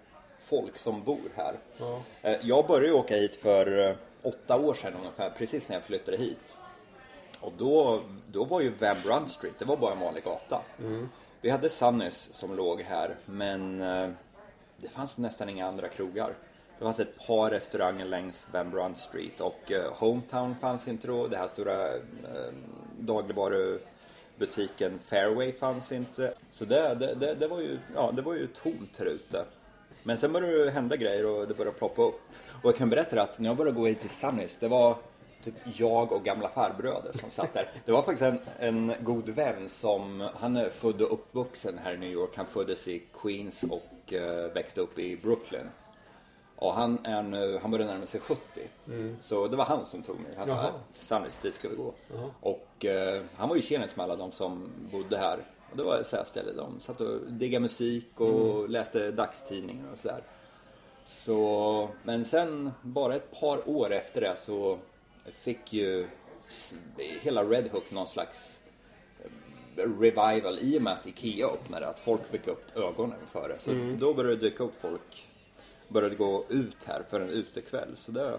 folk 0.47 0.77
som 0.79 1.05
bor 1.05 1.31
här. 1.35 1.55
Ja. 1.77 2.03
Eh, 2.23 2.37
Jag 2.43 2.67
började 2.67 2.93
åka 2.93 3.17
hit 3.17 3.37
för 3.37 3.97
åtta 4.23 4.59
år 4.61 4.75
sedan 4.75 4.93
ungefär, 5.01 5.31
precis 5.31 5.69
när 5.69 5.77
jag 5.77 5.85
flyttade 5.85 6.17
hit. 6.17 6.57
Och 7.45 7.53
då, 7.59 8.01
då 8.27 8.45
var 8.45 8.61
ju 8.61 8.71
Van 8.71 8.97
Brunt 9.05 9.31
Street, 9.31 9.55
det 9.59 9.65
var 9.65 9.77
bara 9.77 9.93
en 9.93 10.01
vanlig 10.01 10.25
gata. 10.25 10.61
Vi 11.41 11.51
hade 11.51 11.71
Sunnys 11.71 12.29
som 12.33 12.57
låg 12.57 12.83
här, 12.83 13.17
men 13.27 13.83
eh, 13.83 14.11
det 14.77 14.89
fanns 14.89 15.19
nästan 15.19 15.49
inga 15.49 15.67
andra 15.67 15.89
krogar. 15.89 16.35
Det 16.79 16.85
fanns 16.85 17.01
ett 17.01 17.27
par 17.27 17.51
restauranger 17.51 18.05
längs 18.05 18.47
Van 18.53 18.71
Brunt 18.71 18.99
Street 18.99 19.41
och 19.41 19.73
eh, 19.73 19.93
Hometown 19.93 20.57
fanns 20.61 20.89
inte 20.89 21.07
då. 21.07 21.27
Det 21.27 21.37
här 21.37 21.49
stora 21.49 21.95
eh, 21.95 22.01
dagligvarubutiken 22.99 24.99
Fairway 25.09 25.53
fanns 25.53 25.93
inte. 25.93 26.35
Så 26.53 26.65
det, 26.65 26.95
det, 26.95 27.15
det, 27.15 27.35
det, 27.35 27.49
var 27.49 27.61
ju, 27.61 27.79
ja, 27.95 28.13
det 28.13 28.23
var 28.23 28.35
ju 28.35 28.47
tomt 28.47 28.99
här 28.99 29.07
ute. 29.07 29.45
Men 30.03 30.17
sen 30.17 30.33
började 30.33 30.65
det 30.65 30.71
hända 30.71 30.97
grejer 30.97 31.27
och 31.27 31.49
det 31.49 31.55
började 31.55 31.79
ploppa 31.79 32.03
upp. 32.03 32.21
Och 32.63 32.71
jag 32.71 32.77
kan 32.77 32.91
berätta 32.91 33.23
att 33.23 33.39
när 33.39 33.49
jag 33.49 33.57
började 33.57 33.81
gå 33.81 33.87
hit 33.87 34.01
till 34.01 34.11
Sunnys, 34.11 34.57
det 34.61 34.69
var 34.69 34.97
typ 35.45 35.55
jag 35.77 36.13
och 36.13 36.25
gamla 36.25 36.49
farbröder 36.49 37.13
som 37.13 37.31
satt 37.31 37.55
där. 37.55 37.71
Det 37.85 37.93
var 37.93 38.03
faktiskt 38.03 38.23
en, 38.23 38.39
en 38.59 38.93
god 39.01 39.29
vän 39.29 39.69
som, 39.69 40.29
han 40.35 40.57
är 40.57 40.71
född 40.71 41.03
och 41.03 41.13
uppvuxen 41.13 41.79
här 41.85 41.95
i 41.95 41.97
New 41.97 42.11
York. 42.11 42.31
Han 42.37 42.47
föddes 42.47 42.89
i 42.89 43.03
Queens 43.23 43.65
och 43.65 44.13
eh, 44.13 44.53
växte 44.53 44.81
upp 44.81 44.99
i 44.99 45.17
Brooklyn. 45.17 45.69
Och 46.57 46.75
han, 46.75 46.99
är 47.05 47.23
nu, 47.23 47.59
han 47.63 47.71
börjar 47.71 47.87
närma 47.87 48.07
sig 48.07 48.21
70. 48.21 48.41
Så 49.21 49.49
det 49.49 49.57
var 49.57 49.65
han 49.65 49.87
som 49.87 50.03
tog 50.03 50.21
mig. 50.21 50.33
Han 50.37 50.49
sa, 50.49 50.55
Jaha. 50.55 50.73
Sandwich, 50.95 51.35
dit 51.43 51.55
ska 51.55 51.69
vi 51.69 51.77
gå. 51.77 51.95
Och 52.41 52.85
eh, 52.85 53.23
han 53.37 53.49
var 53.49 53.57
ju 53.57 53.63
tjenis 53.63 53.97
med 53.97 54.05
alla 54.05 54.17
de 54.17 54.33
som 54.33 54.71
bodde 54.93 55.19
här. 55.19 55.39
Och 55.71 55.77
det 55.77 55.83
var 55.83 56.01
ett 56.01 56.07
så 56.07 56.17
här 56.17 56.25
ställe. 56.25 56.53
De 56.53 56.81
satt 56.81 57.01
och 57.01 57.33
diggade 57.33 57.63
musik 57.63 58.21
och 58.21 58.69
läste 58.69 59.11
dagstidningar 59.11 59.93
och 59.93 59.99
sådär. 59.99 60.23
Så, 61.05 61.89
men 62.03 62.25
sen 62.25 62.71
bara 62.83 63.15
ett 63.15 63.41
par 63.41 63.69
år 63.69 63.93
efter 63.93 64.21
det 64.21 64.37
så 64.37 64.79
fick 65.33 65.73
ju 65.73 66.07
hela 67.23 67.45
Red 67.45 67.69
Hook 67.69 67.91
någon 67.91 68.09
slags 68.09 68.61
eh, 69.77 70.01
revival 70.01 70.59
i 70.61 70.79
och 70.79 70.83
med 70.83 70.93
att 70.93 71.07
Ikea 71.07 71.47
öppnade. 71.47 71.87
Att 71.87 72.01
folk 72.01 72.27
fick 72.31 72.47
upp 72.47 72.77
ögonen 72.77 73.19
för 73.33 73.49
det. 73.49 73.59
Så 73.59 73.71
då 73.99 74.15
började 74.15 74.37
det 74.37 74.49
dyka 74.51 74.65
upp 74.65 74.81
folk. 74.81 75.29
Började 75.89 76.15
gå 76.15 76.45
ut 76.49 76.85
här 76.85 77.03
för 77.11 77.21
en 77.21 77.29
utekväll. 77.29 77.97
Så 77.97 78.13
det, 78.13 78.39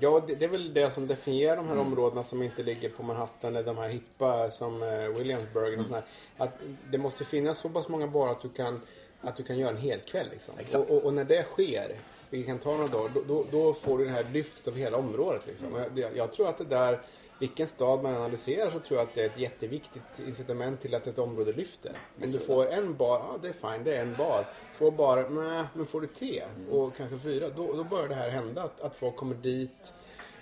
Ja, 0.00 0.24
det, 0.26 0.34
det 0.34 0.44
är 0.44 0.48
väl 0.48 0.74
det 0.74 0.90
som 0.90 1.06
definierar 1.06 1.56
de 1.56 1.68
här 1.68 1.78
områdena 1.78 2.22
som 2.22 2.42
inte 2.42 2.62
ligger 2.62 2.88
på 2.88 3.02
Manhattan 3.02 3.56
eller 3.56 3.62
de 3.62 3.78
här 3.78 3.88
hippa 3.88 4.50
som 4.50 4.82
eh, 4.82 5.08
Williamsburg 5.08 5.80
och 5.80 5.86
sådär. 5.86 6.02
Att 6.36 6.60
det 6.90 6.98
måste 6.98 7.24
finnas 7.24 7.58
så 7.58 7.68
pass 7.68 7.88
många 7.88 8.06
barer 8.06 8.30
att 8.30 8.42
du 8.42 8.48
kan, 8.48 8.80
att 9.20 9.36
du 9.36 9.42
kan 9.42 9.58
göra 9.58 9.70
en 9.70 9.76
hel 9.76 10.00
kväll 10.00 10.26
liksom. 10.30 10.54
Exakt. 10.58 10.90
Och, 10.90 10.96
och, 10.96 11.04
och 11.04 11.14
när 11.14 11.24
det 11.24 11.42
sker, 11.42 11.96
vilket 12.32 12.48
kan 12.48 12.58
ta 12.58 12.70
några 12.76 12.86
dagar, 12.86 13.10
då, 13.14 13.22
då, 13.28 13.46
då 13.50 13.72
får 13.72 13.98
du 13.98 14.04
det 14.04 14.10
här 14.10 14.24
lyftet 14.32 14.68
av 14.68 14.74
hela 14.76 14.96
området 14.96 15.46
liksom. 15.46 15.72
Och 15.74 15.80
Jag, 15.94 16.16
jag 16.16 16.32
tror 16.32 16.48
att 16.48 16.58
det 16.58 16.64
där, 16.64 17.00
vilken 17.38 17.66
stad 17.66 18.02
man 18.02 18.14
analyserar 18.16 18.70
så 18.70 18.78
tror 18.78 19.00
jag 19.00 19.08
att 19.08 19.14
det 19.14 19.22
är 19.22 19.26
ett 19.26 19.38
jätteviktigt 19.38 20.02
incitament 20.26 20.80
till 20.80 20.94
att 20.94 21.06
ett 21.06 21.18
område 21.18 21.52
lyfter. 21.52 21.92
Om 22.22 22.32
du 22.32 22.38
får 22.38 22.66
en 22.66 22.96
bar, 22.96 23.18
ja 23.18 23.38
det 23.42 23.48
är 23.48 23.52
fine, 23.72 23.84
det 23.84 23.96
är 23.96 24.02
en 24.02 24.16
bar. 24.16 24.46
Får 24.74 24.90
bara, 24.90 25.28
nej, 25.28 25.64
men 25.74 25.86
får 25.86 26.00
du 26.00 26.06
tre 26.06 26.42
Mm. 26.56 26.72
och 26.72 26.96
kanske 26.96 27.18
fyra, 27.18 27.48
då, 27.48 27.72
då 27.72 27.84
börjar 27.84 28.08
det 28.08 28.14
här 28.14 28.28
hända. 28.30 28.62
Att, 28.62 28.80
att 28.80 28.96
folk 28.96 29.16
kommer 29.16 29.34
dit, 29.34 29.92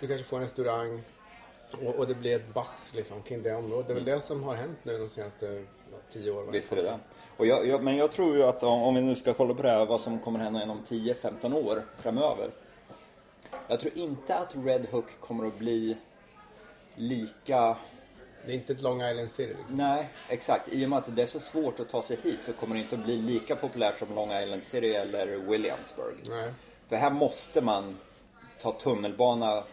du 0.00 0.06
kanske 0.08 0.24
får 0.26 0.36
en 0.36 0.42
restaurang 0.42 1.02
och, 1.86 1.94
och 1.94 2.06
det 2.06 2.14
blir 2.14 2.36
ett 2.36 2.54
bass 2.54 2.92
liksom, 2.96 3.22
kring 3.22 3.42
det 3.42 3.54
området. 3.54 3.86
Det 3.86 3.92
är 3.92 3.94
väl 3.94 4.04
det 4.04 4.20
som 4.20 4.42
har 4.42 4.54
hänt 4.54 4.78
nu 4.82 4.98
de 4.98 5.08
senaste 5.08 5.64
tio 6.12 6.30
åren. 6.32 6.52
Visst 6.52 6.72
är 6.72 6.76
det 6.76 6.82
det. 6.82 6.98
Och 7.40 7.46
jag, 7.46 7.66
jag, 7.66 7.82
men 7.82 7.96
jag 7.96 8.12
tror 8.12 8.36
ju 8.36 8.42
att 8.42 8.62
om, 8.62 8.82
om 8.82 8.94
vi 8.94 9.00
nu 9.00 9.16
ska 9.16 9.34
kolla 9.34 9.54
på 9.54 9.62
det 9.62 9.70
här, 9.70 9.86
vad 9.86 10.00
som 10.00 10.18
kommer 10.18 10.38
hända 10.38 10.62
inom 10.62 10.82
10-15 10.88 11.54
år 11.54 11.86
framöver. 11.98 12.50
Jag 13.68 13.80
tror 13.80 13.98
inte 13.98 14.36
att 14.36 14.54
Red 14.54 14.86
Hook 14.90 15.20
kommer 15.20 15.46
att 15.46 15.58
bli 15.58 15.96
lika... 16.94 17.76
Det 18.46 18.52
är 18.52 18.56
inte 18.56 18.72
ett 18.72 18.82
Long 18.82 19.02
Island 19.02 19.30
City 19.30 19.54
liksom. 19.58 19.76
Nej, 19.76 20.08
exakt. 20.28 20.68
I 20.68 20.84
och 20.84 20.90
med 20.90 20.98
att 20.98 21.16
det 21.16 21.22
är 21.22 21.26
så 21.26 21.40
svårt 21.40 21.80
att 21.80 21.88
ta 21.88 22.02
sig 22.02 22.18
hit 22.22 22.38
så 22.42 22.52
kommer 22.52 22.74
det 22.74 22.80
inte 22.80 22.94
att 22.94 23.04
bli 23.04 23.16
lika 23.16 23.56
populärt 23.56 23.98
som 23.98 24.14
Long 24.14 24.32
Island 24.32 24.62
City 24.62 24.94
eller 24.94 25.26
Williamsburg. 25.26 26.16
Nej. 26.28 26.52
För 26.88 26.96
här 26.96 27.10
måste 27.10 27.60
man 27.60 27.96
ta 28.62 28.72
tunnelbana 28.72 29.64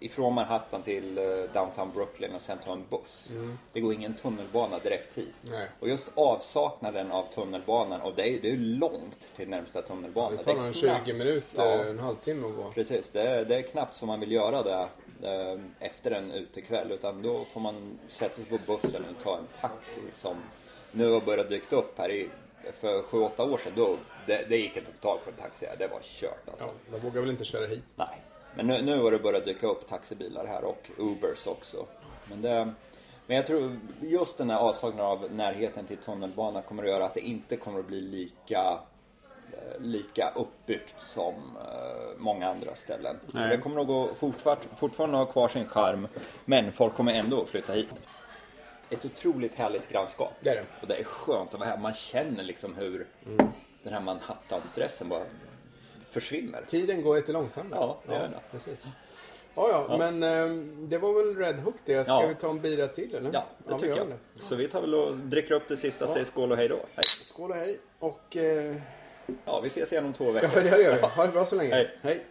ifrån 0.00 0.34
Manhattan 0.34 0.82
till 0.82 1.18
eh, 1.18 1.24
downtown 1.52 1.90
Brooklyn 1.94 2.34
och 2.34 2.42
sen 2.42 2.58
ta 2.64 2.72
en 2.72 2.84
buss. 2.90 3.32
Det 3.72 3.80
går 3.80 3.92
ingen 3.94 4.14
tunnelbana 4.14 4.78
direkt 4.78 5.18
hit. 5.18 5.34
Nej. 5.42 5.68
Och 5.80 5.88
just 5.88 6.10
avsaknaden 6.14 7.12
av 7.12 7.26
tunnelbanan, 7.34 8.00
och 8.00 8.12
det 8.16 8.28
är, 8.28 8.40
det 8.40 8.50
är 8.50 8.56
långt 8.56 9.34
till 9.36 9.48
närmsta 9.48 9.82
tunnelbana. 9.82 10.36
Det 10.36 10.44
tar 10.44 10.52
är 10.52 10.56
en 10.66 10.72
knappt- 10.72 11.04
20 11.06 11.12
minuter, 11.12 11.62
Ja, 11.62 11.84
en 11.84 11.98
halvtimme 11.98 12.46
att 12.48 12.56
gå. 12.56 12.72
precis. 12.72 13.10
Det 13.10 13.22
är, 13.22 13.44
det 13.44 13.56
är 13.56 13.62
knappt 13.62 13.96
som 13.96 14.06
man 14.08 14.20
vill 14.20 14.32
göra 14.32 14.62
det 14.62 14.88
eh, 15.28 15.60
efter 15.80 16.10
en 16.10 16.30
utekväll. 16.30 16.92
Utan 16.92 17.22
då 17.22 17.44
får 17.52 17.60
man 17.60 17.98
sätta 18.08 18.34
sig 18.34 18.44
på 18.44 18.58
bussen 18.66 19.04
och 19.16 19.24
ta 19.24 19.38
en 19.38 19.44
taxi 19.60 20.00
som 20.12 20.36
nu 20.92 21.12
har 21.12 21.20
börjat 21.20 21.48
dyka 21.48 21.76
upp 21.76 21.98
här 21.98 22.10
i 22.10 22.28
för 22.80 23.02
7-8 23.02 23.52
år 23.52 23.58
sedan, 23.58 23.72
då, 23.76 23.96
det, 24.26 24.46
det 24.48 24.56
gick 24.56 24.76
inte 24.76 24.90
att 24.90 24.96
få 24.96 25.02
tag 25.02 25.24
på 25.24 25.30
en 25.30 25.36
taxi 25.36 25.66
här. 25.66 25.76
Det 25.78 25.86
var 25.88 26.00
kört 26.02 26.48
alltså. 26.48 26.66
Ja, 26.66 26.72
de 26.92 26.98
vågar 26.98 27.20
väl 27.20 27.30
inte 27.30 27.44
köra 27.44 27.66
hit. 27.66 27.82
Nej, 27.96 28.22
men 28.54 28.66
nu, 28.66 28.82
nu 28.82 29.02
har 29.02 29.10
det 29.10 29.18
börjat 29.18 29.44
dyka 29.44 29.66
upp 29.66 29.88
taxibilar 29.88 30.46
här 30.46 30.64
och 30.64 30.90
Ubers 30.98 31.46
också. 31.46 31.86
Men, 32.30 32.42
det, 32.42 32.74
men 33.26 33.36
jag 33.36 33.46
tror 33.46 33.78
just 34.00 34.38
den 34.38 34.50
här 34.50 34.58
avsaknaden 34.58 35.06
av 35.06 35.32
närheten 35.32 35.86
till 35.86 35.96
tunnelbanan 35.96 36.62
kommer 36.62 36.82
att 36.82 36.88
göra 36.88 37.04
att 37.04 37.14
det 37.14 37.20
inte 37.20 37.56
kommer 37.56 37.80
att 37.80 37.86
bli 37.86 38.00
lika 38.00 38.78
eh, 39.52 39.80
lika 39.80 40.32
uppbyggt 40.34 41.00
som 41.00 41.34
eh, 41.34 42.18
många 42.18 42.48
andra 42.48 42.74
ställen. 42.74 43.16
Så 43.30 43.38
Nej. 43.38 43.48
det 43.48 43.58
kommer 43.58 43.84
nog 43.84 43.90
att 43.90 44.16
fortfart, 44.16 44.60
fortfarande 44.76 45.16
ha 45.16 45.26
kvar 45.26 45.48
sin 45.48 45.68
charm, 45.68 46.08
men 46.44 46.72
folk 46.72 46.94
kommer 46.94 47.14
ändå 47.14 47.42
att 47.42 47.48
flytta 47.48 47.72
hit. 47.72 47.88
Ett 48.90 49.04
otroligt 49.04 49.54
härligt 49.54 49.88
grannskap. 49.88 50.32
Det 50.40 50.50
är 50.50 50.54
det. 50.54 50.64
Och 50.80 50.88
det 50.88 50.96
är 50.96 51.04
skönt 51.04 51.54
att 51.54 51.60
vara 51.60 51.70
här. 51.70 51.78
Man 51.78 51.94
känner 51.94 52.44
liksom 52.44 52.74
hur 52.74 53.06
den 53.82 53.92
här 53.92 54.00
Manhattan-stressen 54.00 55.08
bara 55.08 55.22
försvinner. 56.10 56.62
Tiden 56.66 57.02
går 57.02 57.16
lite 57.16 57.32
långsammare. 57.32 57.80
Ja, 57.80 57.98
det 58.06 58.12
gör 58.14 58.20
det. 58.28 58.40
Precis. 58.50 58.86
Ja, 59.54 59.86
ja, 59.88 59.96
men 59.98 60.22
ehm, 60.22 60.88
det 60.88 60.98
var 60.98 61.12
väl 61.12 61.36
Red 61.36 61.56
Hook 61.60 61.74
det. 61.84 62.04
Ska 62.04 62.12
Ja. 62.22 62.26
vi 62.28 62.34
ta 62.34 62.50
en 62.50 62.60
bira 62.60 62.88
till 62.88 63.14
eller? 63.14 63.30
Ja, 63.32 63.46
det 63.66 63.74
vi 63.74 63.80
tycker 63.80 63.96
jag. 63.96 64.06
det. 64.08 64.42
Så 64.42 64.54
vi 64.56 64.68
tar 64.68 64.80
väl 64.80 64.94
och 64.94 65.16
dricker 65.16 65.54
upp 65.54 65.68
det 65.68 65.76
sista 65.76 66.04
och 66.04 66.10
säger 66.10 66.26
skål 66.26 66.50
och 66.52 66.56
hej 66.56 66.68
då. 66.68 66.76
Hej. 66.94 67.04
Skål 67.24 67.50
och 67.50 67.56
hej. 67.56 67.78
Och 67.98 68.36
eh, 68.36 68.76
Ja, 69.44 69.60
vi 69.60 69.66
ses 69.68 69.92
igen 69.92 70.04
om 70.06 70.12
två 70.12 70.24
ja, 70.24 70.32
veckor. 70.32 70.60
det 70.60 70.82
gör 70.82 70.94
vi. 70.94 71.00
Ha 71.00 71.26
det 71.26 71.32
bra 71.32 71.46
så 71.46 71.54
länge. 71.56 71.74
Hej. 71.74 71.90
hej. 72.02 72.24